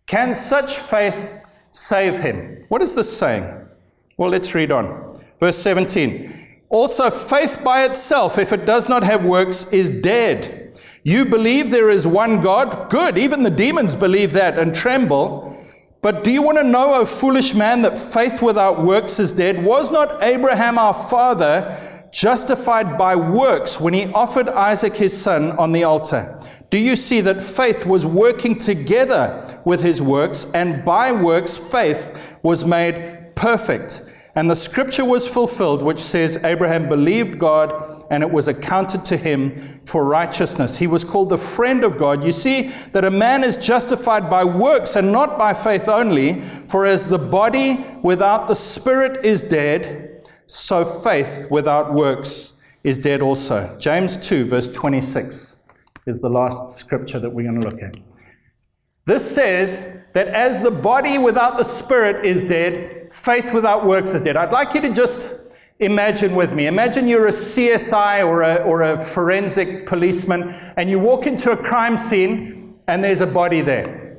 Can 0.06 0.34
such 0.34 0.78
faith 0.78 1.42
save 1.70 2.18
him? 2.20 2.64
What 2.70 2.82
is 2.82 2.96
this 2.96 3.18
saying? 3.18 3.68
Well, 4.16 4.30
let's 4.30 4.56
read 4.56 4.72
on. 4.72 5.20
Verse 5.38 5.58
17. 5.58 6.60
Also, 6.70 7.10
faith 7.10 7.60
by 7.66 7.84
itself, 7.84 8.38
if 8.38 8.54
it 8.54 8.66
does 8.66 8.88
not 8.88 9.04
have 9.04 9.26
works, 9.26 9.66
is 9.74 9.92
dead. 9.92 10.80
You 11.04 11.26
believe 11.26 11.70
there 11.70 11.90
is 11.90 12.08
one 12.08 12.40
God? 12.40 12.90
Good. 12.90 13.18
Even 13.18 13.44
the 13.44 13.50
demons 13.50 13.94
believe 13.94 14.32
that 14.32 14.58
and 14.58 14.74
tremble. 14.74 15.62
But 16.02 16.24
do 16.24 16.32
you 16.32 16.42
want 16.42 16.60
to 16.60 16.64
know, 16.64 16.94
O 16.94 17.06
foolish 17.06 17.54
man, 17.54 17.82
that 17.82 18.00
faith 18.00 18.42
without 18.42 18.86
works 18.86 19.20
is 19.20 19.34
dead? 19.34 19.66
Was 19.66 19.92
not 19.92 20.24
Abraham 20.24 20.78
our 20.78 20.94
father 20.94 22.01
justified 22.12 22.98
by 22.98 23.16
works 23.16 23.80
when 23.80 23.94
he 23.94 24.08
offered 24.14 24.50
Isaac 24.50 24.96
his 24.96 25.20
son 25.20 25.52
on 25.54 25.72
the 25.72 25.84
altar? 25.84 26.40
Do 26.70 26.78
you 26.78 26.96
see 26.96 27.22
that 27.22 27.42
faith 27.42 27.86
was 27.86 28.06
working 28.06 28.58
together 28.58 29.62
with 29.66 29.82
his 29.82 30.02
works, 30.02 30.48
and 30.54 30.86
by 30.86 31.12
works 31.12 31.58
faith 31.58 32.38
was 32.44 32.64
made 32.64 33.36
perfect? 33.36 34.04
And 34.34 34.50
the 34.50 34.56
scripture 34.56 35.04
was 35.04 35.28
fulfilled, 35.28 35.84
which 35.84 36.00
says, 36.00 36.40
Abraham 36.46 36.88
believed 36.88 37.38
God, 37.38 38.06
and 38.10 38.24
it 38.24 38.32
was 38.32 38.48
accounted 38.48 39.04
to 39.06 39.18
him 39.18 39.82
for 39.84 40.06
righteousness. 40.06 40.78
He 40.78 40.88
was 40.88 41.04
called 41.04 41.28
the 41.28 41.38
friend 41.38 41.84
of 41.84 41.98
God. 41.98 42.24
You 42.24 42.32
see 42.32 42.70
that 42.94 43.04
a 43.04 43.12
man 43.12 43.44
is 43.44 43.58
justified 43.58 44.30
by 44.30 44.46
works 44.46 44.96
and 44.96 45.12
not 45.12 45.38
by 45.38 45.54
faith 45.54 45.90
only, 45.90 46.40
for 46.40 46.86
as 46.86 47.04
the 47.04 47.20
body 47.20 47.86
without 48.04 48.48
the 48.48 48.56
spirit 48.56 49.26
is 49.26 49.44
dead, 49.44 50.11
so 50.52 50.84
faith 50.84 51.48
without 51.50 51.94
works 51.94 52.54
is 52.84 52.98
dead 52.98 53.22
also. 53.22 53.74
James 53.80 54.18
2, 54.18 54.46
verse 54.46 54.68
26 54.68 55.56
is 56.08 56.20
the 56.20 56.30
last 56.30 56.76
scripture 56.78 57.20
that 57.20 57.30
we're 57.30 57.44
going 57.44 57.62
to 57.62 57.70
look 57.70 57.82
at. 57.82 57.96
This 59.06 59.30
says 59.34 60.00
that 60.14 60.28
as 60.28 60.62
the 60.62 60.72
body 60.72 61.18
without 61.18 61.58
the 61.58 61.64
spirit 61.64 62.26
is 62.26 62.44
dead, 62.44 63.14
faith 63.14 63.54
without 63.54 63.86
works 63.86 64.14
is 64.14 64.22
dead. 64.22 64.36
I'd 64.36 64.52
like 64.52 64.74
you 64.74 64.82
to 64.82 64.92
just 64.92 65.36
imagine 65.80 66.36
with 66.36 66.54
me. 66.54 66.68
Imagine 66.68 67.08
you're 67.08 67.28
a 67.28 67.32
CSI 67.32 68.26
or 68.28 68.42
a, 68.42 68.56
or 68.58 68.82
a 68.82 69.00
forensic 69.00 69.88
policeman 69.88 70.50
and 70.76 70.90
you 70.90 71.00
walk 71.00 71.28
into 71.28 71.52
a 71.52 71.58
crime 71.58 71.96
scene 71.96 72.78
and 72.88 73.02
there's 73.02 73.22
a 73.22 73.28
body 73.28 73.62
there. 73.62 74.11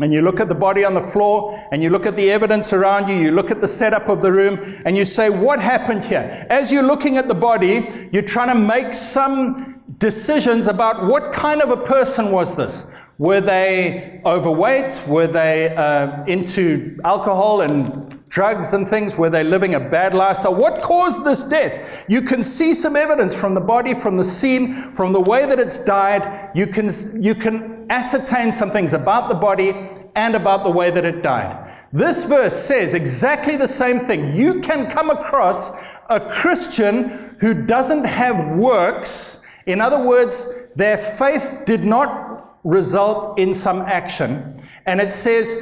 And 0.00 0.12
you 0.12 0.22
look 0.22 0.40
at 0.40 0.48
the 0.48 0.54
body 0.56 0.84
on 0.84 0.92
the 0.94 1.00
floor 1.00 1.68
and 1.70 1.80
you 1.80 1.88
look 1.88 2.04
at 2.04 2.16
the 2.16 2.30
evidence 2.30 2.72
around 2.72 3.08
you, 3.08 3.14
you 3.14 3.30
look 3.30 3.52
at 3.52 3.60
the 3.60 3.68
setup 3.68 4.08
of 4.08 4.20
the 4.20 4.32
room, 4.32 4.58
and 4.84 4.96
you 4.96 5.04
say, 5.04 5.30
What 5.30 5.60
happened 5.60 6.04
here? 6.04 6.46
As 6.50 6.72
you're 6.72 6.82
looking 6.82 7.16
at 7.16 7.28
the 7.28 7.34
body, 7.34 8.08
you're 8.12 8.22
trying 8.22 8.48
to 8.48 8.54
make 8.56 8.92
some 8.92 9.80
decisions 9.98 10.66
about 10.66 11.06
what 11.06 11.32
kind 11.32 11.62
of 11.62 11.70
a 11.70 11.76
person 11.76 12.32
was 12.32 12.56
this. 12.56 12.86
Were 13.18 13.40
they 13.40 14.20
overweight? 14.24 15.00
Were 15.06 15.28
they 15.28 15.74
uh, 15.76 16.24
into 16.24 16.98
alcohol 17.04 17.60
and 17.60 18.13
drugs 18.34 18.72
and 18.72 18.88
things? 18.88 19.16
Were 19.16 19.30
they 19.30 19.44
living 19.44 19.76
a 19.76 19.80
bad 19.80 20.12
lifestyle? 20.12 20.56
What 20.56 20.82
caused 20.82 21.24
this 21.24 21.44
death? 21.44 22.04
You 22.08 22.20
can 22.20 22.42
see 22.42 22.74
some 22.74 22.96
evidence 22.96 23.32
from 23.32 23.54
the 23.54 23.60
body, 23.60 23.94
from 23.94 24.16
the 24.16 24.24
scene, 24.24 24.74
from 24.92 25.12
the 25.12 25.20
way 25.20 25.46
that 25.46 25.60
it's 25.60 25.78
died. 25.78 26.50
You 26.52 26.66
can, 26.66 26.90
you 27.22 27.36
can 27.36 27.86
ascertain 27.90 28.50
some 28.50 28.72
things 28.72 28.92
about 28.92 29.28
the 29.28 29.36
body 29.36 29.88
and 30.16 30.34
about 30.34 30.64
the 30.64 30.70
way 30.70 30.90
that 30.90 31.04
it 31.04 31.22
died. 31.22 31.72
This 31.92 32.24
verse 32.24 32.56
says 32.56 32.92
exactly 32.92 33.56
the 33.56 33.68
same 33.68 34.00
thing. 34.00 34.34
You 34.34 34.60
can 34.60 34.90
come 34.90 35.10
across 35.10 35.70
a 36.10 36.18
Christian 36.18 37.36
who 37.38 37.54
doesn't 37.54 38.04
have 38.04 38.58
works. 38.58 39.38
In 39.66 39.80
other 39.80 40.04
words, 40.04 40.48
their 40.74 40.98
faith 40.98 41.60
did 41.66 41.84
not 41.84 42.58
result 42.64 43.38
in 43.38 43.54
some 43.54 43.82
action. 43.82 44.60
And 44.86 45.00
it 45.00 45.12
says, 45.12 45.56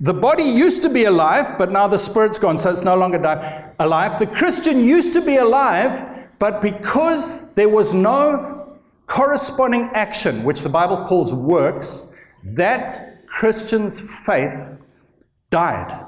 the 0.00 0.14
body 0.14 0.44
used 0.44 0.80
to 0.82 0.88
be 0.88 1.04
alive, 1.04 1.58
but 1.58 1.70
now 1.70 1.86
the 1.86 1.98
spirit's 1.98 2.38
gone, 2.38 2.58
so 2.58 2.70
it's 2.70 2.82
no 2.82 2.96
longer 2.96 3.18
alive. 3.78 4.18
The 4.18 4.26
Christian 4.26 4.80
used 4.80 5.12
to 5.12 5.20
be 5.20 5.36
alive, 5.36 6.28
but 6.38 6.62
because 6.62 7.52
there 7.52 7.68
was 7.68 7.92
no 7.92 8.78
corresponding 9.06 9.90
action, 9.92 10.42
which 10.42 10.62
the 10.62 10.70
Bible 10.70 11.04
calls 11.04 11.34
works, 11.34 12.06
that 12.42 13.26
Christian's 13.26 14.00
faith 14.00 14.78
died. 15.50 16.06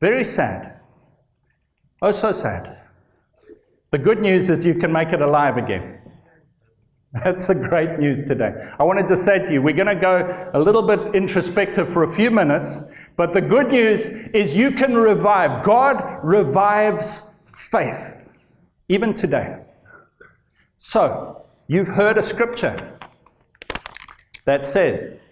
Very 0.00 0.24
sad. 0.24 0.80
Oh, 2.00 2.12
so 2.12 2.32
sad. 2.32 2.78
The 3.90 3.98
good 3.98 4.20
news 4.20 4.48
is 4.48 4.64
you 4.64 4.74
can 4.74 4.92
make 4.92 5.12
it 5.12 5.20
alive 5.20 5.58
again. 5.58 6.00
That's 7.24 7.46
the 7.46 7.54
great 7.54 7.98
news 7.98 8.22
today. 8.22 8.54
I 8.78 8.84
wanted 8.84 9.02
to 9.02 9.08
just 9.08 9.24
say 9.24 9.42
to 9.42 9.52
you, 9.52 9.62
we're 9.62 9.74
going 9.74 9.86
to 9.86 9.94
go 9.94 10.50
a 10.52 10.60
little 10.60 10.82
bit 10.82 11.14
introspective 11.14 11.88
for 11.88 12.02
a 12.02 12.12
few 12.12 12.30
minutes, 12.30 12.82
but 13.16 13.32
the 13.32 13.40
good 13.40 13.70
news 13.70 14.08
is 14.08 14.56
you 14.56 14.70
can 14.70 14.94
revive. 14.94 15.64
God 15.64 16.18
revives 16.22 17.22
faith, 17.46 18.28
even 18.88 19.14
today. 19.14 19.62
So, 20.78 21.46
you've 21.68 21.88
heard 21.88 22.18
a 22.18 22.22
scripture 22.22 22.98
that 24.44 24.64
says, 24.64 25.28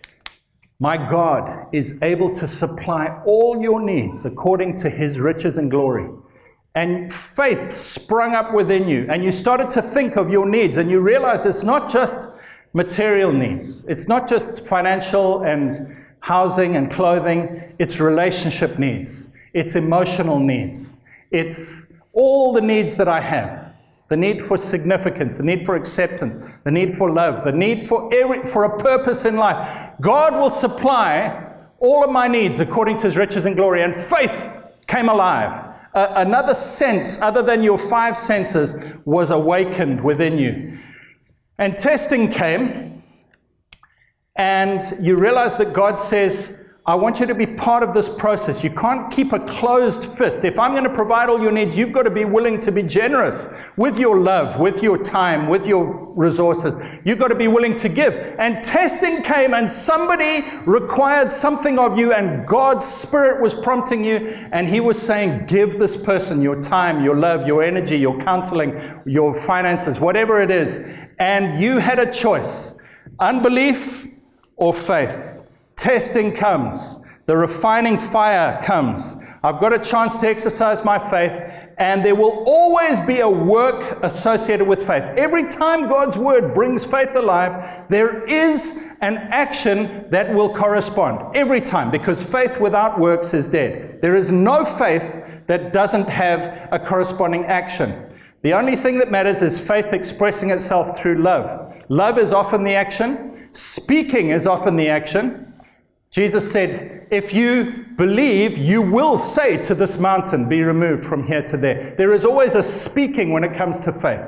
My 0.78 0.96
God 0.96 1.66
is 1.72 1.98
able 2.02 2.34
to 2.34 2.46
supply 2.46 3.20
all 3.26 3.60
your 3.60 3.80
needs 3.80 4.24
according 4.24 4.76
to 4.76 4.90
his 4.90 5.20
riches 5.20 5.58
and 5.58 5.70
glory 5.70 6.08
and 6.74 7.12
faith 7.12 7.72
sprung 7.72 8.34
up 8.34 8.52
within 8.52 8.88
you, 8.88 9.06
and 9.08 9.22
you 9.22 9.30
started 9.30 9.70
to 9.70 9.82
think 9.82 10.16
of 10.16 10.28
your 10.28 10.48
needs, 10.48 10.76
and 10.76 10.90
you 10.90 11.00
realized 11.00 11.46
it's 11.46 11.62
not 11.62 11.90
just 11.90 12.28
material 12.72 13.32
needs, 13.32 13.84
it's 13.84 14.08
not 14.08 14.28
just 14.28 14.66
financial 14.66 15.42
and 15.42 15.96
housing 16.20 16.76
and 16.76 16.90
clothing, 16.90 17.74
it's 17.78 18.00
relationship 18.00 18.78
needs, 18.78 19.30
it's 19.52 19.76
emotional 19.76 20.40
needs, 20.40 21.00
it's 21.30 21.92
all 22.12 22.52
the 22.52 22.60
needs 22.60 22.96
that 22.96 23.08
I 23.08 23.20
have. 23.20 23.72
The 24.08 24.18
need 24.18 24.42
for 24.42 24.58
significance, 24.58 25.38
the 25.38 25.44
need 25.44 25.64
for 25.64 25.76
acceptance, 25.76 26.36
the 26.62 26.70
need 26.70 26.94
for 26.94 27.10
love, 27.10 27.42
the 27.42 27.52
need 27.52 27.88
for 27.88 28.14
every, 28.14 28.44
for 28.44 28.64
a 28.64 28.78
purpose 28.78 29.24
in 29.24 29.36
life. 29.36 29.92
God 30.00 30.34
will 30.34 30.50
supply 30.50 31.52
all 31.78 32.04
of 32.04 32.10
my 32.10 32.28
needs 32.28 32.60
according 32.60 32.98
to 32.98 33.06
his 33.06 33.16
riches 33.16 33.46
and 33.46 33.56
glory. 33.56 33.82
And 33.82 33.96
faith 33.96 34.38
came 34.86 35.08
alive 35.08 35.73
another 35.94 36.54
sense 36.54 37.20
other 37.20 37.42
than 37.42 37.62
your 37.62 37.78
five 37.78 38.18
senses 38.18 38.74
was 39.04 39.30
awakened 39.30 40.02
within 40.02 40.38
you. 40.38 40.78
And 41.58 41.78
testing 41.78 42.30
came, 42.30 43.02
and 44.36 44.82
you 45.00 45.16
realize 45.16 45.54
that 45.56 45.72
God 45.72 46.00
says, 46.00 46.63
I 46.86 46.94
want 46.94 47.18
you 47.18 47.24
to 47.24 47.34
be 47.34 47.46
part 47.46 47.82
of 47.82 47.94
this 47.94 48.10
process. 48.10 48.62
You 48.62 48.68
can't 48.68 49.10
keep 49.10 49.32
a 49.32 49.38
closed 49.38 50.04
fist. 50.04 50.44
If 50.44 50.58
I'm 50.58 50.72
going 50.72 50.84
to 50.84 50.92
provide 50.92 51.30
all 51.30 51.40
your 51.40 51.50
needs, 51.50 51.74
you've 51.74 51.92
got 51.92 52.02
to 52.02 52.10
be 52.10 52.26
willing 52.26 52.60
to 52.60 52.70
be 52.70 52.82
generous 52.82 53.48
with 53.78 53.98
your 53.98 54.20
love, 54.20 54.60
with 54.60 54.82
your 54.82 55.02
time, 55.02 55.48
with 55.48 55.66
your 55.66 56.12
resources. 56.12 56.76
You've 57.02 57.18
got 57.18 57.28
to 57.28 57.34
be 57.34 57.48
willing 57.48 57.74
to 57.76 57.88
give. 57.88 58.14
And 58.38 58.62
testing 58.62 59.22
came, 59.22 59.54
and 59.54 59.66
somebody 59.66 60.46
required 60.66 61.32
something 61.32 61.78
of 61.78 61.96
you, 61.96 62.12
and 62.12 62.46
God's 62.46 62.84
Spirit 62.84 63.40
was 63.40 63.54
prompting 63.54 64.04
you, 64.04 64.16
and 64.52 64.68
He 64.68 64.80
was 64.80 65.00
saying, 65.00 65.46
Give 65.46 65.78
this 65.78 65.96
person 65.96 66.42
your 66.42 66.60
time, 66.60 67.02
your 67.02 67.16
love, 67.16 67.46
your 67.46 67.62
energy, 67.62 67.96
your 67.96 68.18
counseling, 68.20 68.78
your 69.06 69.34
finances, 69.34 70.00
whatever 70.00 70.42
it 70.42 70.50
is. 70.50 70.80
And 71.18 71.58
you 71.58 71.78
had 71.78 71.98
a 71.98 72.12
choice 72.12 72.76
unbelief 73.20 74.06
or 74.56 74.74
faith. 74.74 75.33
Testing 75.84 76.32
comes. 76.32 76.98
The 77.26 77.36
refining 77.36 77.98
fire 77.98 78.58
comes. 78.62 79.16
I've 79.42 79.60
got 79.60 79.74
a 79.74 79.78
chance 79.78 80.16
to 80.16 80.26
exercise 80.26 80.82
my 80.82 80.98
faith, 80.98 81.52
and 81.76 82.02
there 82.02 82.14
will 82.14 82.42
always 82.46 83.00
be 83.00 83.20
a 83.20 83.28
work 83.28 84.02
associated 84.02 84.66
with 84.66 84.86
faith. 84.86 85.02
Every 85.02 85.46
time 85.46 85.86
God's 85.86 86.16
word 86.16 86.54
brings 86.54 86.86
faith 86.86 87.14
alive, 87.14 87.86
there 87.90 88.24
is 88.24 88.82
an 89.02 89.18
action 89.18 90.06
that 90.08 90.32
will 90.32 90.54
correspond. 90.54 91.36
Every 91.36 91.60
time, 91.60 91.90
because 91.90 92.22
faith 92.22 92.58
without 92.58 92.98
works 92.98 93.34
is 93.34 93.46
dead. 93.46 94.00
There 94.00 94.16
is 94.16 94.32
no 94.32 94.64
faith 94.64 95.22
that 95.48 95.74
doesn't 95.74 96.08
have 96.08 96.70
a 96.72 96.78
corresponding 96.78 97.44
action. 97.44 98.10
The 98.40 98.54
only 98.54 98.76
thing 98.76 98.96
that 99.00 99.10
matters 99.10 99.42
is 99.42 99.58
faith 99.58 99.92
expressing 99.92 100.48
itself 100.48 100.98
through 100.98 101.16
love. 101.16 101.76
Love 101.90 102.16
is 102.16 102.32
often 102.32 102.64
the 102.64 102.74
action, 102.74 103.50
speaking 103.52 104.30
is 104.30 104.46
often 104.46 104.76
the 104.76 104.88
action. 104.88 105.50
Jesus 106.14 106.52
said, 106.52 107.08
If 107.10 107.34
you 107.34 107.86
believe, 107.96 108.56
you 108.56 108.80
will 108.80 109.16
say 109.16 109.60
to 109.64 109.74
this 109.74 109.98
mountain, 109.98 110.48
Be 110.48 110.62
removed 110.62 111.04
from 111.04 111.24
here 111.24 111.42
to 111.42 111.56
there. 111.56 111.92
There 111.98 112.12
is 112.12 112.24
always 112.24 112.54
a 112.54 112.62
speaking 112.62 113.32
when 113.32 113.42
it 113.42 113.52
comes 113.52 113.80
to 113.80 113.92
faith. 113.92 114.24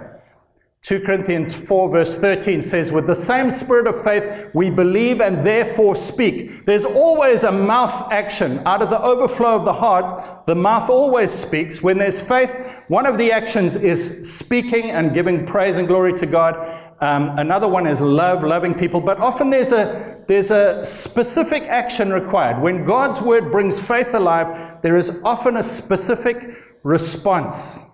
2 0.82 1.02
Corinthians 1.02 1.54
4, 1.54 1.88
verse 1.88 2.16
13 2.16 2.60
says, 2.60 2.90
With 2.90 3.06
the 3.06 3.14
same 3.14 3.52
spirit 3.52 3.86
of 3.86 4.02
faith, 4.02 4.50
we 4.52 4.68
believe 4.68 5.20
and 5.20 5.46
therefore 5.46 5.94
speak. 5.94 6.64
There's 6.64 6.84
always 6.84 7.44
a 7.44 7.52
mouth 7.52 8.10
action. 8.10 8.66
Out 8.66 8.82
of 8.82 8.90
the 8.90 9.00
overflow 9.00 9.54
of 9.54 9.64
the 9.64 9.72
heart, 9.72 10.44
the 10.46 10.56
mouth 10.56 10.90
always 10.90 11.30
speaks. 11.30 11.82
When 11.82 11.98
there's 11.98 12.18
faith, 12.18 12.50
one 12.88 13.06
of 13.06 13.16
the 13.16 13.30
actions 13.30 13.76
is 13.76 14.28
speaking 14.28 14.90
and 14.90 15.14
giving 15.14 15.46
praise 15.46 15.76
and 15.76 15.86
glory 15.86 16.14
to 16.14 16.26
God. 16.26 16.82
Um, 17.00 17.38
another 17.38 17.68
one 17.68 17.86
is 17.86 18.00
love, 18.00 18.42
loving 18.42 18.74
people. 18.74 19.00
But 19.00 19.18
often 19.18 19.50
there's 19.50 19.70
a, 19.70 20.15
there's 20.26 20.50
a 20.50 20.84
specific 20.84 21.64
action 21.64 22.12
required. 22.12 22.60
When 22.60 22.84
God's 22.84 23.20
word 23.20 23.50
brings 23.52 23.78
faith 23.78 24.14
alive, 24.14 24.82
there 24.82 24.96
is 24.96 25.20
often 25.24 25.56
a 25.56 25.62
specific 25.62 26.56
response. 26.82 27.84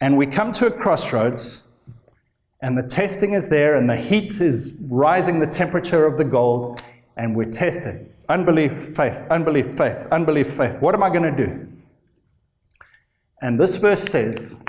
And 0.00 0.16
we 0.16 0.26
come 0.26 0.52
to 0.52 0.66
a 0.66 0.70
crossroads, 0.70 1.62
and 2.60 2.76
the 2.76 2.82
testing 2.82 3.32
is 3.32 3.48
there, 3.48 3.76
and 3.76 3.88
the 3.88 3.96
heat 3.96 4.40
is 4.40 4.78
rising 4.88 5.40
the 5.40 5.46
temperature 5.46 6.06
of 6.06 6.18
the 6.18 6.24
gold, 6.24 6.82
and 7.16 7.34
we're 7.34 7.50
tested. 7.50 8.12
unbelief, 8.28 8.94
faith, 8.94 9.16
unbelief, 9.30 9.76
faith, 9.76 10.06
unbelief, 10.12 10.52
faith. 10.52 10.80
What 10.80 10.94
am 10.94 11.02
I 11.02 11.08
going 11.08 11.34
to 11.34 11.46
do? 11.46 11.68
And 13.40 13.58
this 13.58 13.76
verse 13.76 14.02
says 14.02 14.62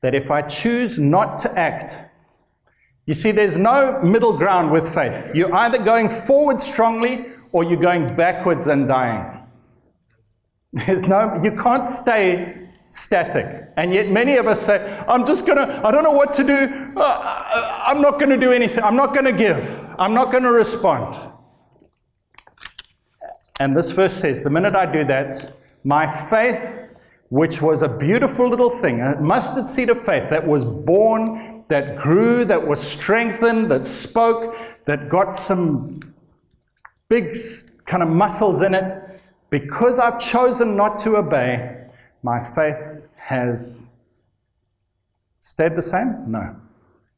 that 0.00 0.14
if 0.14 0.30
I 0.30 0.42
choose 0.42 0.98
not 0.98 1.38
to 1.38 1.58
act, 1.58 1.96
you 3.08 3.14
see, 3.14 3.30
there's 3.30 3.56
no 3.56 4.02
middle 4.02 4.36
ground 4.36 4.70
with 4.70 4.92
faith. 4.92 5.34
You're 5.34 5.54
either 5.54 5.78
going 5.78 6.10
forward 6.10 6.60
strongly 6.60 7.28
or 7.52 7.64
you're 7.64 7.80
going 7.80 8.14
backwards 8.14 8.66
and 8.66 8.86
dying. 8.86 9.46
There's 10.74 11.08
no, 11.08 11.40
you 11.42 11.52
can't 11.52 11.86
stay 11.86 12.68
static. 12.90 13.70
And 13.78 13.94
yet 13.94 14.10
many 14.10 14.36
of 14.36 14.46
us 14.46 14.60
say, 14.60 15.02
I'm 15.08 15.24
just 15.24 15.46
going 15.46 15.56
to, 15.56 15.86
I 15.86 15.90
don't 15.90 16.04
know 16.04 16.10
what 16.10 16.34
to 16.34 16.44
do. 16.44 16.92
Uh, 16.98 17.00
uh 17.00 17.82
I'm 17.86 18.02
not 18.02 18.18
going 18.18 18.28
to 18.28 18.36
do 18.36 18.52
anything. 18.52 18.84
I'm 18.84 18.96
not 18.96 19.14
going 19.14 19.24
to 19.24 19.32
give. 19.32 19.88
I'm 19.98 20.12
not 20.12 20.30
going 20.30 20.42
to 20.42 20.52
respond. 20.52 21.16
And 23.58 23.74
this 23.74 23.90
verse 23.90 24.12
says, 24.12 24.42
the 24.42 24.50
minute 24.50 24.76
I 24.76 24.84
do 24.84 25.04
that, 25.04 25.54
my 25.82 26.06
faith, 26.06 26.90
which 27.30 27.62
was 27.62 27.80
a 27.80 27.88
beautiful 27.88 28.50
little 28.50 28.68
thing, 28.68 29.00
a 29.00 29.18
mustard 29.18 29.66
seed 29.66 29.88
of 29.88 30.04
faith 30.04 30.28
that 30.28 30.46
was 30.46 30.66
born, 30.66 31.57
that 31.68 31.96
grew, 31.96 32.44
that 32.44 32.66
was 32.66 32.80
strengthened, 32.80 33.70
that 33.70 33.86
spoke, 33.86 34.56
that 34.84 35.08
got 35.08 35.36
some 35.36 36.00
big 37.08 37.34
kind 37.84 38.02
of 38.02 38.08
muscles 38.08 38.62
in 38.62 38.74
it, 38.74 38.90
because 39.50 39.98
I've 39.98 40.20
chosen 40.20 40.76
not 40.76 40.98
to 40.98 41.16
obey, 41.16 41.86
my 42.22 42.38
faith 42.38 43.02
has 43.16 43.88
stayed 45.40 45.74
the 45.74 45.82
same? 45.82 46.30
No. 46.30 46.56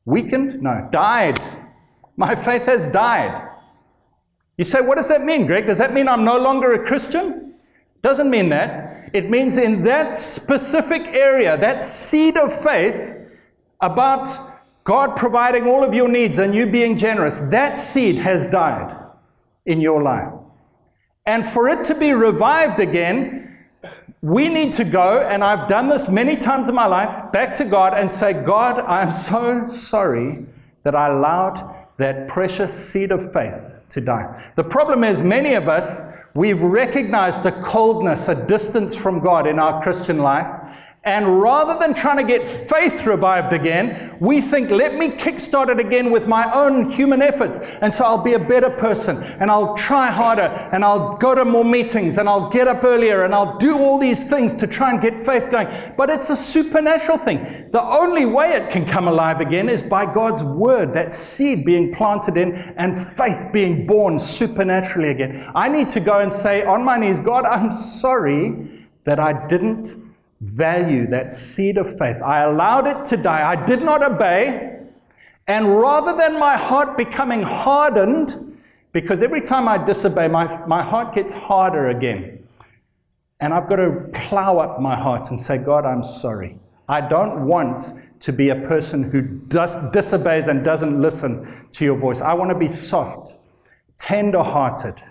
Weakened? 0.04 0.62
No. 0.62 0.88
Died. 0.90 1.38
My 2.16 2.34
faith 2.34 2.66
has 2.66 2.86
died. 2.88 3.48
You 4.56 4.64
say, 4.64 4.80
what 4.80 4.96
does 4.96 5.08
that 5.08 5.24
mean, 5.24 5.46
Gregg? 5.46 5.66
Does 5.66 5.78
that 5.78 5.94
mean 5.94 6.06
I'm 6.08 6.24
no 6.24 6.38
longer 6.38 6.72
a 6.74 6.86
Christian? 6.86 7.58
Doesn't 8.02 8.30
mean 8.30 8.48
that. 8.50 9.10
It 9.12 9.30
means 9.30 9.56
in 9.56 9.82
that 9.84 10.16
specific 10.16 11.08
area, 11.08 11.56
that 11.56 11.82
seed 11.82 12.36
of 12.36 12.52
faith 12.52 13.19
about 13.80 14.28
God 14.84 15.16
providing 15.16 15.66
all 15.66 15.84
of 15.84 15.94
your 15.94 16.08
needs 16.08 16.38
and 16.38 16.54
you 16.54 16.66
being 16.66 16.96
generous, 16.96 17.38
that 17.50 17.78
seed 17.78 18.16
has 18.18 18.46
died 18.46 18.96
in 19.66 19.80
your 19.80 20.02
life. 20.02 20.32
And 21.26 21.46
for 21.46 21.68
it 21.68 21.84
to 21.84 21.94
be 21.94 22.12
revived 22.12 22.80
again, 22.80 23.46
we 24.22 24.48
need 24.48 24.72
to 24.74 24.84
go, 24.84 25.20
and 25.20 25.42
I've 25.42 25.68
done 25.68 25.88
this 25.88 26.08
many 26.08 26.36
times 26.36 26.68
in 26.68 26.74
my 26.74 26.86
life, 26.86 27.32
back 27.32 27.54
to 27.56 27.64
God 27.64 27.94
and 27.98 28.10
say, 28.10 28.32
God, 28.32 28.78
I'm 28.80 29.12
so 29.12 29.64
sorry 29.64 30.44
that 30.82 30.94
I 30.94 31.08
allowed 31.08 31.76
that 31.96 32.28
precious 32.28 32.72
seed 32.72 33.12
of 33.12 33.32
faith 33.32 33.60
to 33.90 34.00
die. 34.00 34.52
The 34.56 34.64
problem 34.64 35.04
is, 35.04 35.22
many 35.22 35.54
of 35.54 35.68
us, 35.68 36.02
we've 36.34 36.60
recognized 36.60 37.46
a 37.46 37.62
coldness, 37.62 38.28
a 38.28 38.46
distance 38.46 38.94
from 38.94 39.20
God 39.20 39.46
in 39.46 39.58
our 39.58 39.82
Christian 39.82 40.18
life, 40.18 40.48
and 41.02 41.40
rather 41.40 41.78
than 41.78 41.94
trying 41.94 42.18
to 42.18 42.22
get 42.22 42.46
faith 42.46 43.06
revived 43.06 43.54
again, 43.54 44.14
we 44.20 44.42
think, 44.42 44.70
let 44.70 44.94
me 44.94 45.08
kickstart 45.08 45.70
it 45.70 45.80
again 45.80 46.10
with 46.10 46.28
my 46.28 46.52
own 46.52 46.90
human 46.90 47.22
efforts. 47.22 47.56
And 47.56 47.92
so 47.92 48.04
I'll 48.04 48.18
be 48.18 48.34
a 48.34 48.38
better 48.38 48.68
person 48.68 49.16
and 49.16 49.50
I'll 49.50 49.74
try 49.74 50.08
harder 50.08 50.42
and 50.72 50.84
I'll 50.84 51.16
go 51.16 51.34
to 51.34 51.46
more 51.46 51.64
meetings 51.64 52.18
and 52.18 52.28
I'll 52.28 52.50
get 52.50 52.68
up 52.68 52.84
earlier 52.84 53.24
and 53.24 53.34
I'll 53.34 53.56
do 53.56 53.78
all 53.78 53.96
these 53.98 54.24
things 54.24 54.54
to 54.56 54.66
try 54.66 54.90
and 54.90 55.00
get 55.00 55.16
faith 55.16 55.50
going. 55.50 55.68
But 55.96 56.10
it's 56.10 56.28
a 56.28 56.36
supernatural 56.36 57.16
thing. 57.16 57.70
The 57.70 57.82
only 57.82 58.26
way 58.26 58.52
it 58.52 58.68
can 58.68 58.84
come 58.84 59.08
alive 59.08 59.40
again 59.40 59.70
is 59.70 59.82
by 59.82 60.04
God's 60.04 60.44
word, 60.44 60.92
that 60.92 61.14
seed 61.14 61.64
being 61.64 61.94
planted 61.94 62.36
in 62.36 62.52
and 62.76 62.98
faith 62.98 63.46
being 63.54 63.86
born 63.86 64.18
supernaturally 64.18 65.08
again. 65.08 65.50
I 65.54 65.70
need 65.70 65.88
to 65.90 66.00
go 66.00 66.20
and 66.20 66.30
say 66.30 66.62
on 66.62 66.84
my 66.84 66.98
knees, 66.98 67.18
God, 67.18 67.46
I'm 67.46 67.70
sorry 67.70 68.86
that 69.04 69.18
I 69.18 69.46
didn't 69.46 70.09
value, 70.40 71.06
that 71.08 71.32
seed 71.32 71.76
of 71.76 71.98
faith. 71.98 72.16
I 72.22 72.42
allowed 72.44 72.86
it 72.86 73.04
to 73.04 73.16
die. 73.16 73.48
I 73.48 73.64
did 73.64 73.82
not 73.82 74.02
obey. 74.02 74.78
And 75.46 75.76
rather 75.76 76.16
than 76.16 76.38
my 76.38 76.56
heart 76.56 76.96
becoming 76.96 77.42
hardened, 77.42 78.58
because 78.92 79.22
every 79.22 79.40
time 79.40 79.68
I 79.68 79.78
disobey, 79.78 80.28
my, 80.28 80.64
my 80.66 80.82
heart 80.82 81.14
gets 81.14 81.32
harder 81.32 81.88
again. 81.88 82.46
And 83.40 83.54
I've 83.54 83.68
got 83.68 83.76
to 83.76 84.08
plow 84.12 84.58
up 84.58 84.80
my 84.80 84.96
heart 84.96 85.30
and 85.30 85.38
say, 85.38 85.58
God, 85.58 85.86
I'm 85.86 86.02
sorry. 86.02 86.58
I 86.88 87.00
don't 87.00 87.46
want 87.46 87.84
to 88.20 88.32
be 88.32 88.50
a 88.50 88.56
person 88.56 89.02
who 89.02 89.22
does, 89.22 89.76
disobeys 89.92 90.48
and 90.48 90.64
doesn't 90.64 91.00
listen 91.00 91.68
to 91.72 91.84
your 91.84 91.96
voice. 91.96 92.20
I 92.20 92.34
want 92.34 92.50
to 92.50 92.58
be 92.58 92.68
soft, 92.68 93.38
tender 93.96 94.42
hearted. 94.42 95.02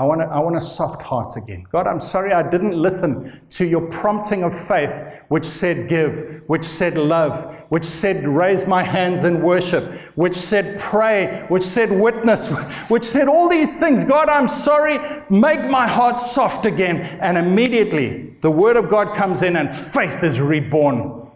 I 0.00 0.02
want, 0.02 0.22
a, 0.22 0.24
I 0.28 0.38
want 0.38 0.56
a 0.56 0.60
soft 0.62 1.02
heart 1.02 1.36
again. 1.36 1.66
God, 1.70 1.86
I'm 1.86 2.00
sorry 2.00 2.32
I 2.32 2.42
didn't 2.48 2.72
listen 2.72 3.38
to 3.50 3.66
your 3.66 3.82
prompting 3.88 4.44
of 4.44 4.58
faith, 4.58 4.90
which 5.28 5.44
said 5.44 5.90
give, 5.90 6.40
which 6.46 6.64
said 6.64 6.96
love, 6.96 7.54
which 7.68 7.84
said 7.84 8.26
raise 8.26 8.66
my 8.66 8.82
hands 8.82 9.24
in 9.24 9.42
worship, 9.42 9.84
which 10.14 10.34
said 10.34 10.80
pray, 10.80 11.44
which 11.48 11.62
said 11.62 11.92
witness, 11.92 12.48
which 12.88 13.04
said 13.04 13.28
all 13.28 13.50
these 13.50 13.76
things. 13.76 14.02
God, 14.02 14.30
I'm 14.30 14.48
sorry. 14.48 15.22
Make 15.28 15.68
my 15.68 15.86
heart 15.86 16.18
soft 16.18 16.64
again. 16.64 17.02
And 17.20 17.36
immediately 17.36 18.36
the 18.40 18.50
word 18.50 18.78
of 18.78 18.88
God 18.88 19.14
comes 19.14 19.42
in 19.42 19.54
and 19.54 19.70
faith 19.70 20.24
is 20.24 20.40
reborn 20.40 21.28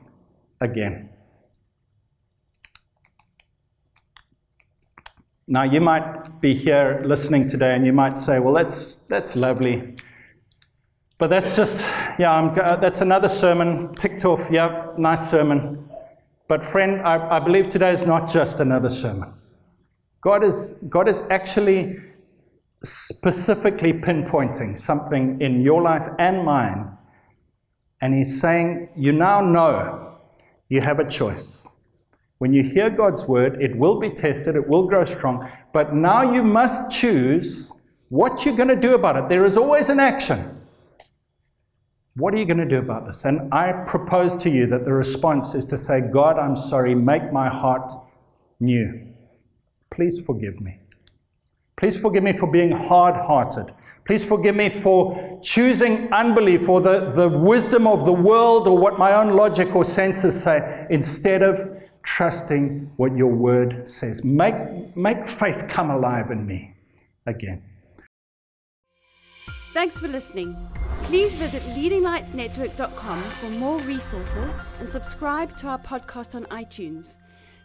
again. 0.62 1.10
Now, 5.46 5.62
you 5.62 5.80
might 5.80 6.40
be 6.40 6.54
here 6.54 7.02
listening 7.04 7.46
today 7.48 7.74
and 7.74 7.84
you 7.84 7.92
might 7.92 8.16
say, 8.16 8.38
well, 8.38 8.54
that's, 8.54 8.96
that's 9.08 9.36
lovely. 9.36 9.94
But 11.18 11.28
that's 11.28 11.54
just, 11.54 11.82
yeah, 12.18 12.32
I'm, 12.32 12.54
that's 12.54 13.02
another 13.02 13.28
sermon, 13.28 13.94
ticked 13.94 14.24
off. 14.24 14.48
Yeah, 14.50 14.88
nice 14.96 15.30
sermon. 15.30 15.88
But, 16.48 16.64
friend, 16.64 17.00
I, 17.02 17.36
I 17.36 17.40
believe 17.40 17.68
today 17.68 17.92
is 17.92 18.06
not 18.06 18.30
just 18.30 18.60
another 18.60 18.88
sermon. 18.88 19.32
God 20.22 20.42
is, 20.42 20.74
God 20.88 21.08
is 21.08 21.22
actually 21.28 21.96
specifically 22.82 23.92
pinpointing 23.92 24.78
something 24.78 25.40
in 25.40 25.60
your 25.60 25.82
life 25.82 26.08
and 26.18 26.44
mine. 26.44 26.90
And 28.00 28.14
He's 28.14 28.40
saying, 28.40 28.88
You 28.96 29.12
now 29.12 29.40
know 29.40 30.16
you 30.68 30.80
have 30.80 30.98
a 30.98 31.08
choice. 31.08 31.73
When 32.38 32.52
you 32.52 32.62
hear 32.62 32.90
God's 32.90 33.26
word, 33.26 33.62
it 33.62 33.76
will 33.76 33.98
be 33.98 34.10
tested, 34.10 34.56
it 34.56 34.68
will 34.68 34.86
grow 34.86 35.04
strong, 35.04 35.48
but 35.72 35.94
now 35.94 36.22
you 36.22 36.42
must 36.42 36.90
choose 36.90 37.72
what 38.08 38.44
you're 38.44 38.56
going 38.56 38.68
to 38.68 38.76
do 38.76 38.94
about 38.94 39.16
it. 39.16 39.28
There 39.28 39.44
is 39.44 39.56
always 39.56 39.88
an 39.88 40.00
action. 40.00 40.60
What 42.16 42.32
are 42.32 42.36
you 42.36 42.44
going 42.44 42.58
to 42.58 42.64
do 42.64 42.78
about 42.78 43.06
this? 43.06 43.24
And 43.24 43.52
I 43.52 43.72
propose 43.86 44.36
to 44.38 44.50
you 44.50 44.66
that 44.66 44.84
the 44.84 44.92
response 44.92 45.54
is 45.54 45.64
to 45.66 45.76
say, 45.76 46.00
God, 46.00 46.38
I'm 46.38 46.54
sorry, 46.54 46.94
make 46.94 47.32
my 47.32 47.48
heart 47.48 47.92
new. 48.60 49.08
Please 49.90 50.20
forgive 50.20 50.60
me. 50.60 50.78
Please 51.76 51.96
forgive 51.96 52.22
me 52.22 52.32
for 52.32 52.50
being 52.50 52.70
hard 52.70 53.16
hearted. 53.16 53.74
Please 54.04 54.22
forgive 54.22 54.54
me 54.54 54.68
for 54.68 55.40
choosing 55.42 56.12
unbelief 56.12 56.68
or 56.68 56.80
the, 56.80 57.10
the 57.10 57.28
wisdom 57.28 57.86
of 57.88 58.04
the 58.04 58.12
world 58.12 58.68
or 58.68 58.78
what 58.78 58.96
my 58.96 59.12
own 59.14 59.34
logic 59.34 59.74
or 59.74 59.84
senses 59.84 60.40
say 60.40 60.86
instead 60.90 61.42
of 61.42 61.82
trusting 62.04 62.92
what 62.96 63.16
your 63.16 63.34
word 63.34 63.88
says. 63.88 64.22
Make, 64.24 64.96
make 64.96 65.26
faith 65.28 65.64
come 65.68 65.90
alive 65.90 66.30
in 66.30 66.46
me 66.46 66.74
again. 67.26 67.62
Thanks 69.72 69.98
for 69.98 70.06
listening. 70.06 70.56
Please 71.02 71.34
visit 71.34 71.62
leadinglightsnetwork.com 71.76 73.20
for 73.20 73.50
more 73.50 73.80
resources 73.80 74.60
and 74.78 74.88
subscribe 74.88 75.56
to 75.56 75.66
our 75.66 75.78
podcast 75.78 76.34
on 76.34 76.44
iTunes. 76.46 77.16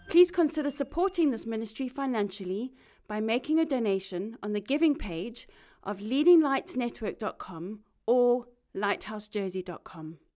Please 0.09 0.31
consider 0.31 0.71
supporting 0.71 1.29
this 1.29 1.45
ministry 1.45 1.87
financially 1.87 2.73
by 3.07 3.19
making 3.19 3.59
a 3.59 3.65
donation 3.65 4.37
on 4.41 4.53
the 4.53 4.61
giving 4.61 4.95
page 4.95 5.47
of 5.83 5.99
leadinglightsnetwork.com 5.99 7.81
or 8.07 8.45
lighthousejersey.com. 8.75 10.19